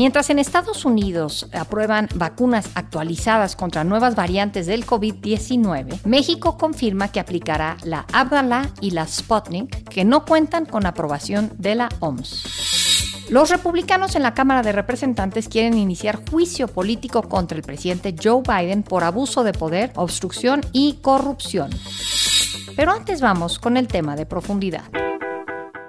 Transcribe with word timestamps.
Mientras 0.00 0.30
en 0.30 0.38
Estados 0.38 0.86
Unidos 0.86 1.46
aprueban 1.52 2.08
vacunas 2.14 2.70
actualizadas 2.74 3.54
contra 3.54 3.84
nuevas 3.84 4.14
variantes 4.14 4.64
del 4.64 4.86
COVID-19, 4.86 6.06
México 6.06 6.56
confirma 6.56 7.08
que 7.08 7.20
aplicará 7.20 7.76
la 7.84 8.06
Abdala 8.10 8.70
y 8.80 8.92
la 8.92 9.06
Sputnik, 9.06 9.86
que 9.90 10.06
no 10.06 10.24
cuentan 10.24 10.64
con 10.64 10.86
aprobación 10.86 11.52
de 11.58 11.74
la 11.74 11.90
OMS. 12.00 13.26
Los 13.28 13.50
republicanos 13.50 14.16
en 14.16 14.22
la 14.22 14.32
Cámara 14.32 14.62
de 14.62 14.72
Representantes 14.72 15.50
quieren 15.50 15.76
iniciar 15.76 16.26
juicio 16.30 16.66
político 16.66 17.20
contra 17.20 17.58
el 17.58 17.62
presidente 17.62 18.14
Joe 18.18 18.40
Biden 18.40 18.82
por 18.82 19.04
abuso 19.04 19.44
de 19.44 19.52
poder, 19.52 19.92
obstrucción 19.96 20.62
y 20.72 20.94
corrupción. 21.02 21.68
Pero 22.74 22.92
antes 22.92 23.20
vamos 23.20 23.58
con 23.58 23.76
el 23.76 23.86
tema 23.86 24.16
de 24.16 24.24
profundidad. 24.24 24.84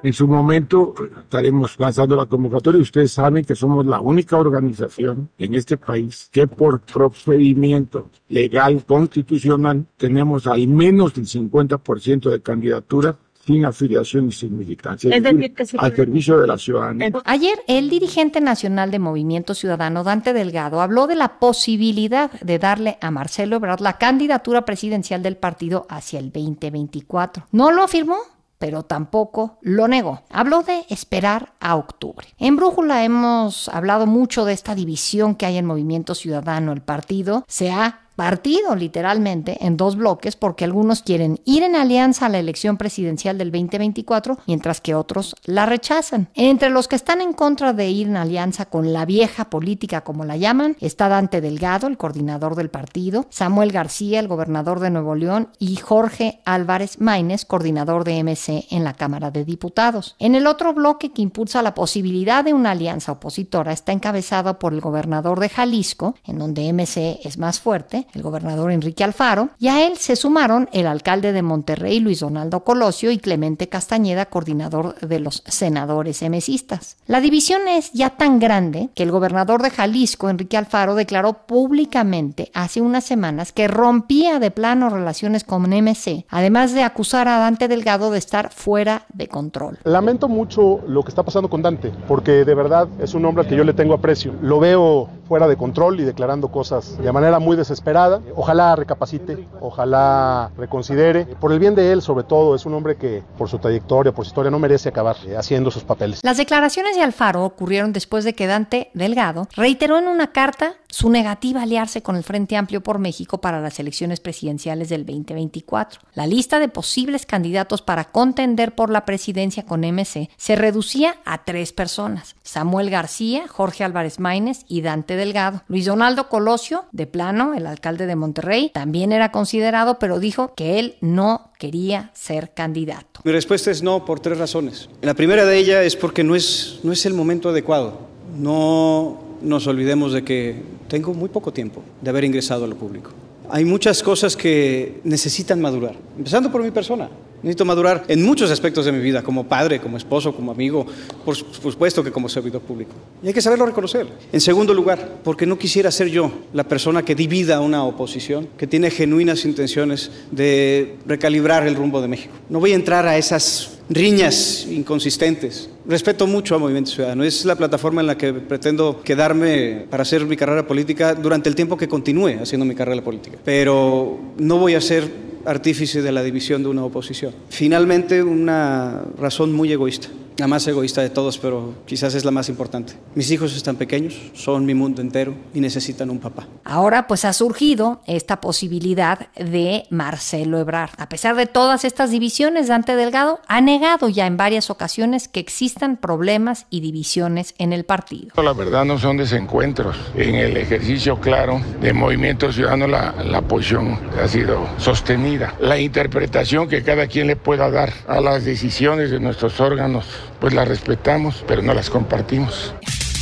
En 0.04 0.14
su 0.14 0.28
momento 0.28 0.96
estaremos 1.20 1.80
lanzando 1.80 2.16
la 2.16 2.26
convocatoria. 2.26 2.82
Ustedes 2.82 3.12
saben 3.12 3.46
que 3.46 3.56
somos 3.56 3.86
la 3.86 4.00
única 4.00 4.38
organización 4.38 5.30
en 5.38 5.54
este 5.54 5.78
país 5.78 6.30
que 6.32 6.48
por 6.48 6.82
procedimiento 6.82 8.10
legal 8.30 8.84
constitucional 8.86 9.86
tenemos 9.98 10.48
al 10.48 10.68
menos 10.68 11.16
el 11.18 11.26
50% 11.26 12.30
de 12.30 12.42
candidaturas 12.42 13.16
sin 13.46 13.66
afiliación 13.66 14.28
y 14.28 14.32
sin 14.32 14.58
militancia. 14.58 15.16
Es 15.16 15.24
decir, 15.24 15.54
que 15.54 15.66
al 15.78 15.96
servicio 15.96 16.40
de 16.40 16.48
la 16.48 16.58
ciudadanía. 16.58 17.12
Ayer, 17.26 17.60
el 17.68 17.90
dirigente 17.90 18.40
nacional 18.40 18.92
de 18.92 19.00
Movimiento 19.00 19.54
Ciudadano, 19.54 20.04
Dante 20.04 20.34
Delgado, 20.34 20.82
habló 20.82 21.08
de 21.08 21.16
la 21.16 21.40
posibilidad 21.40 22.32
de 22.42 22.60
darle 22.60 22.98
a 23.02 23.12
Marcelo 23.12 23.56
Ebrard 23.56 23.82
la 23.82 23.98
candidatura 23.98 24.64
presidencial 24.64 25.24
del 25.24 25.38
partido 25.38 25.86
hacia 25.90 26.20
el 26.20 26.32
2024. 26.32 27.48
No 27.52 27.72
lo 27.72 27.84
afirmó, 27.84 28.18
pero 28.62 28.84
tampoco 28.84 29.58
lo 29.62 29.88
negó. 29.88 30.22
Habló 30.30 30.62
de 30.62 30.86
esperar 30.88 31.54
a 31.60 31.76
octubre. 31.76 32.28
En 32.38 32.58
Brújula 32.58 33.04
hemos 33.04 33.68
hablado 33.70 34.06
mucho 34.06 34.46
de 34.46 34.54
esta 34.54 34.76
división 34.76 35.34
que 35.34 35.48
hay 35.48 35.58
en 35.58 35.66
Movimiento 35.66 36.14
Ciudadano. 36.14 36.72
El 36.72 36.84
partido 36.84 37.44
se 37.48 37.72
ha 37.72 38.02
partido 38.22 38.76
literalmente 38.76 39.66
en 39.66 39.78
dos 39.78 39.96
bloques 39.96 40.36
porque 40.36 40.64
algunos 40.64 41.02
quieren 41.02 41.40
ir 41.44 41.64
en 41.64 41.76
alianza 41.76 42.28
a 42.28 42.30
la 42.30 42.38
elección 42.38 42.78
presidencial 42.78 43.40
del 43.40 43.52
2024 43.52 44.38
mientras 44.46 44.80
que 44.80 44.94
otros 44.94 45.36
la 45.44 45.66
rechazan. 45.66 46.30
Entre 46.36 46.70
los 46.70 46.88
que 46.88 46.96
están 46.96 47.22
en 47.22 47.34
contra 47.34 47.74
de 47.74 47.90
ir 47.90 48.06
en 48.06 48.18
alianza 48.18 48.68
con 48.68 48.94
la 48.94 49.06
vieja 49.06 49.50
política 49.50 50.02
como 50.02 50.24
la 50.24 50.38
llaman 50.38 50.78
está 50.82 51.10
Dante 51.10 51.42
Delgado, 51.42 51.88
el 51.88 51.98
coordinador 51.98 52.54
del 52.54 52.70
partido, 52.70 53.26
Samuel 53.32 53.72
García, 53.72 54.20
el 54.20 54.28
gobernador 54.28 54.82
de 54.82 54.92
Nuevo 54.92 55.16
León 55.16 55.50
y 55.58 55.78
Jorge 55.78 56.42
Álvarez 56.46 57.02
Maínez, 57.02 57.44
coordinador 57.46 58.04
de 58.04 58.24
MC 58.24 58.68
en 58.70 58.84
la 58.84 58.94
Cámara 58.94 59.32
de 59.32 59.46
Diputados. 59.46 60.16
En 60.20 60.36
el 60.36 60.46
otro 60.46 60.76
bloque 60.76 61.12
que 61.12 61.24
impulsa 61.24 61.64
la 61.64 61.74
posibilidad 61.74 62.44
de 62.46 62.54
una 62.54 62.70
alianza 62.70 63.14
opositora 63.14 63.74
está 63.74 63.94
encabezado 63.94 64.60
por 64.60 64.74
el 64.74 64.82
gobernador 64.82 65.40
de 65.40 65.50
Jalisco, 65.50 66.14
en 66.28 66.38
donde 66.38 66.72
MC 66.72 67.20
es 67.24 67.40
más 67.40 67.60
fuerte, 67.60 68.06
el 68.14 68.22
gobernador 68.22 68.72
Enrique 68.72 69.04
Alfaro, 69.04 69.50
y 69.60 69.68
a 69.68 69.86
él 69.86 69.98
se 69.98 70.16
sumaron 70.16 70.70
el 70.74 70.88
alcalde 70.88 71.32
de 71.32 71.42
Monterrey, 71.42 72.00
Luis 72.00 72.20
Donaldo 72.20 72.64
Colosio, 72.64 73.12
y 73.12 73.18
Clemente 73.18 73.70
Castañeda, 73.70 74.26
coordinador 74.26 74.96
de 75.00 75.20
los 75.20 75.44
senadores 75.48 76.22
emesistas. 76.22 76.98
La 77.08 77.22
división 77.22 77.68
es 77.68 77.92
ya 77.94 78.12
tan 78.12 78.40
grande 78.40 78.90
que 78.96 79.04
el 79.04 79.12
gobernador 79.12 79.62
de 79.62 79.70
Jalisco, 79.70 80.30
Enrique 80.30 80.58
Alfaro, 80.58 80.96
declaró 80.96 81.46
públicamente 81.46 82.52
hace 82.54 82.82
unas 82.82 83.04
semanas 83.04 83.52
que 83.52 83.68
rompía 83.68 84.40
de 84.40 84.52
plano 84.52 84.90
relaciones 84.90 85.44
con 85.44 85.62
MC, 85.62 86.26
además 86.30 86.74
de 86.74 86.84
acusar 86.84 87.28
a 87.28 87.38
Dante 87.38 87.68
Delgado 87.68 88.12
de 88.12 88.18
estar 88.18 88.52
fuera 88.52 89.06
de 89.14 89.28
control. 89.28 89.80
Lamento 89.84 90.28
mucho 90.28 90.82
lo 90.88 91.04
que 91.04 91.10
está 91.10 91.24
pasando 91.24 91.50
con 91.50 91.62
Dante, 91.62 91.92
porque 92.08 92.44
de 92.46 92.56
verdad 92.56 92.88
es 93.00 93.14
un 93.14 93.26
hombre 93.26 93.44
al 93.44 93.50
que 93.50 93.56
yo 93.56 93.64
le 93.64 93.74
tengo 93.74 93.94
aprecio. 93.94 94.34
Lo 94.42 94.60
veo 94.60 95.10
fuera 95.28 95.48
de 95.48 95.56
control 95.56 96.00
y 96.00 96.04
declarando 96.04 96.50
cosas 96.50 96.98
de 96.98 97.12
manera 97.12 97.40
muy 97.40 97.56
desesperada. 97.56 98.01
Ojalá 98.36 98.76
recapacite, 98.76 99.48
ojalá 99.60 100.52
reconsidere. 100.58 101.26
Por 101.26 101.52
el 101.52 101.60
bien 101.60 101.76
de 101.76 101.92
él, 101.92 102.02
sobre 102.02 102.24
todo, 102.24 102.56
es 102.56 102.66
un 102.66 102.74
hombre 102.74 102.98
que 102.98 103.24
por 103.38 103.50
su 103.50 103.60
trayectoria, 103.60 104.12
por 104.12 104.26
su 104.26 104.30
historia, 104.30 104.52
no 104.52 104.60
merece 104.60 104.90
acabar 104.90 105.16
eh, 105.26 105.38
haciendo 105.38 105.72
sus 105.72 105.84
papeles. 105.84 106.22
Las 106.24 106.38
declaraciones 106.38 106.96
de 106.96 107.04
Alfaro 107.04 107.44
ocurrieron 107.44 107.94
después 107.94 108.24
de 108.24 108.34
que 108.34 108.48
Dante 108.48 108.92
Delgado 108.94 109.48
reiteró 109.56 109.98
en 109.98 110.08
una 110.08 110.32
carta 110.32 110.76
su 110.92 111.10
negativa 111.10 111.62
a 111.62 111.64
aliarse 111.64 112.04
con 112.04 112.16
el 112.16 112.24
Frente 112.24 112.56
Amplio 112.56 112.82
por 112.82 113.00
México 113.00 113.42
para 113.42 113.60
las 113.60 113.80
elecciones 113.80 114.20
presidenciales 114.20 114.90
del 114.90 115.06
2024. 115.06 116.02
La 116.14 116.28
lista 116.28 116.60
de 116.60 116.68
posibles 116.68 117.26
candidatos 117.26 117.82
para 117.82 118.12
contender 118.12 118.76
por 118.76 118.92
la 118.92 119.06
presidencia 119.06 119.66
con 119.66 119.82
MC 119.82 120.30
se 120.38 120.56
reducía 120.56 121.16
a 121.26 121.44
tres 121.44 121.74
personas: 121.74 122.36
Samuel 122.44 122.90
García, 122.90 123.48
Jorge 123.48 123.84
Álvarez 123.84 124.20
Maínez 124.20 124.66
y 124.68 124.82
Dante 124.82 125.16
Delgado. 125.16 125.64
Luis 125.68 125.86
Donaldo 125.86 126.30
Colosio, 126.30 126.86
de 126.92 127.08
plano, 127.08 127.54
el 127.54 127.66
alcalde 127.66 128.06
de 128.06 128.16
Monterrey, 128.16 128.72
también 128.74 129.12
era 129.12 129.32
considerado, 129.32 129.98
pero 129.98 130.20
dijo 130.20 130.54
que 130.54 130.78
él 130.80 130.98
no 131.02 131.52
quería 131.58 132.12
ser 132.14 132.54
candidato. 132.54 133.22
Mi 133.24 133.32
respuesta 133.32 133.72
es 133.72 133.82
no 133.82 134.04
por 134.06 134.20
tres 134.20 134.38
razones. 134.38 134.90
La 135.02 135.14
primera 135.14 135.46
de 135.46 135.58
ellas 135.58 135.86
es 135.86 135.96
porque 135.96 136.24
no 136.24 136.36
es, 136.36 136.80
no 136.84 136.92
es 136.92 137.06
el 137.06 137.14
momento 137.14 137.50
adecuado. 137.50 138.10
No 138.36 139.31
nos 139.42 139.68
olvidemos 139.68 140.14
de 140.14 140.24
que 140.24 140.56
tengo 140.88 141.14
muy 141.14 141.30
poco 141.30 141.52
tiempo 141.52 141.82
de 142.02 142.10
haber 142.10 142.24
ingresado 142.24 142.66
a 142.66 142.68
lo 142.68 142.76
público. 142.76 143.12
Hay 143.50 143.66
muchas 143.66 144.02
cosas 144.02 144.38
que 144.38 145.02
necesitan 145.04 145.60
madurar, 145.60 145.96
empezando 146.18 146.50
por 146.50 146.64
mi 146.64 146.72
persona. 146.72 147.10
Necesito 147.44 147.66
madurar 147.66 148.06
en 148.08 148.24
muchos 148.24 148.52
aspectos 148.52 148.86
de 148.86 148.92
mi 148.92 149.00
vida, 149.00 149.24
como 149.24 149.46
padre, 149.46 149.82
como 149.82 149.98
esposo, 149.98 150.34
como 150.34 150.52
amigo, 150.52 150.86
por 151.26 151.36
supuesto 151.36 152.04
que 152.04 152.12
como 152.12 152.30
servidor 152.30 152.62
público. 152.62 152.92
Y 153.24 153.28
hay 153.28 153.34
que 153.34 153.42
saberlo 153.42 153.66
reconocer. 153.66 154.08
En 154.32 154.40
segundo 154.40 154.76
lugar, 154.76 155.18
porque 155.24 155.48
no 155.48 155.58
quisiera 155.58 155.90
ser 155.90 156.08
yo 156.10 156.32
la 156.54 156.64
persona 156.64 157.04
que 157.04 157.16
divida 157.16 157.60
una 157.60 157.84
oposición, 157.84 158.48
que 158.58 158.68
tiene 158.68 158.92
genuinas 158.92 159.44
intenciones 159.44 160.12
de 160.30 160.98
recalibrar 161.08 161.66
el 161.66 161.76
rumbo 161.76 162.00
de 162.00 162.08
México. 162.08 162.34
No 162.48 162.60
voy 162.60 162.74
a 162.74 162.76
entrar 162.76 163.08
a 163.08 163.18
esas 163.18 163.81
riñas 163.92 164.66
inconsistentes. 164.70 165.70
Respeto 165.86 166.26
mucho 166.26 166.56
al 166.56 166.62
Movimiento 166.62 166.92
Ciudadano. 166.92 167.24
Es 167.24 167.46
la 167.46 167.56
plataforma 167.56 168.02
en 168.02 168.08
la 168.08 168.18
que 168.18 168.34
pretendo 168.34 169.02
quedarme 169.04 169.86
para 169.90 170.04
hacer 170.04 170.26
mi 170.26 170.38
carrera 170.38 170.66
política 170.66 171.14
durante 171.14 171.50
el 171.50 171.56
tiempo 171.56 171.78
que 171.78 171.88
continúe 171.88 172.40
haciendo 172.42 172.66
mi 172.66 172.76
carrera 172.76 173.02
política. 173.04 173.38
Pero 173.44 174.20
no 174.38 174.58
voy 174.58 174.76
a 174.76 174.82
ser 174.82 175.32
artífice 175.46 176.02
de 176.02 176.12
la 176.12 176.24
división 176.24 176.64
de 176.64 176.70
una 176.70 176.86
oposición. 176.86 177.34
Finalmente, 177.50 178.24
una 178.24 179.04
razón 179.18 179.52
muy 179.52 179.72
egoísta 179.72 180.08
la 180.38 180.48
más 180.48 180.68
egoísta 180.68 181.02
de 181.02 181.10
todos, 181.10 181.38
pero 181.38 181.76
quizás 181.86 182.16
es 182.16 182.26
la 182.26 182.32
más 182.32 182.50
importante. 182.50 182.94
Mis 183.16 183.30
hijos 183.32 183.56
están 183.56 183.76
pequeños, 183.76 184.16
son 184.34 184.66
mi 184.66 184.74
mundo 184.74 185.02
entero 185.02 185.36
y 185.54 185.60
necesitan 185.60 186.10
un 186.10 186.20
papá. 186.20 186.48
Ahora 186.64 187.08
pues 187.08 187.26
ha 187.26 187.34
surgido 187.34 188.02
esta 188.08 188.42
posibilidad 188.42 189.30
de 189.36 189.86
Marcelo 189.90 190.60
Ebrard. 190.60 190.92
A 190.98 191.10
pesar 191.10 191.36
de 191.36 191.46
todas 191.46 191.86
estas 191.86 192.12
divisiones, 192.12 192.68
Dante 192.68 192.96
Delgado 192.96 193.40
ha 193.48 193.62
negado 193.62 194.10
ya 194.10 194.26
en 194.28 194.38
varias 194.38 194.70
ocasiones 194.70 195.28
que 195.28 195.40
existan 195.40 195.98
problemas 195.98 196.66
y 196.70 196.80
divisiones 196.80 197.54
en 197.58 197.74
el 197.74 197.84
partido. 197.84 198.30
La 198.42 198.54
verdad 198.54 198.86
no 198.86 198.98
son 198.98 199.18
desencuentros. 199.18 199.96
En 200.16 200.36
el 200.36 200.58
ejercicio 200.58 201.20
claro 201.20 201.62
de 201.82 201.94
Movimiento 201.94 202.52
Ciudadano 202.52 202.88
la, 202.88 203.14
la 203.24 203.42
posición 203.42 204.00
ha 204.22 204.28
sido 204.28 204.68
sostenida. 204.78 205.56
La 205.60 205.78
interpretación 205.78 206.68
que 206.68 206.84
cada 206.84 207.08
quien 207.08 207.28
le 207.28 207.36
pueda 207.36 207.70
dar 207.70 207.94
a 208.08 208.22
las 208.22 208.46
decisiones 208.46 209.12
de 209.12 209.20
nuestros 209.20 209.60
órganos 209.60 210.06
pues 210.42 210.54
las 210.54 210.68
respetamos, 210.68 211.46
pero 211.48 211.62
no 211.62 211.74
las 211.74 211.90
compartimos. 211.90 212.74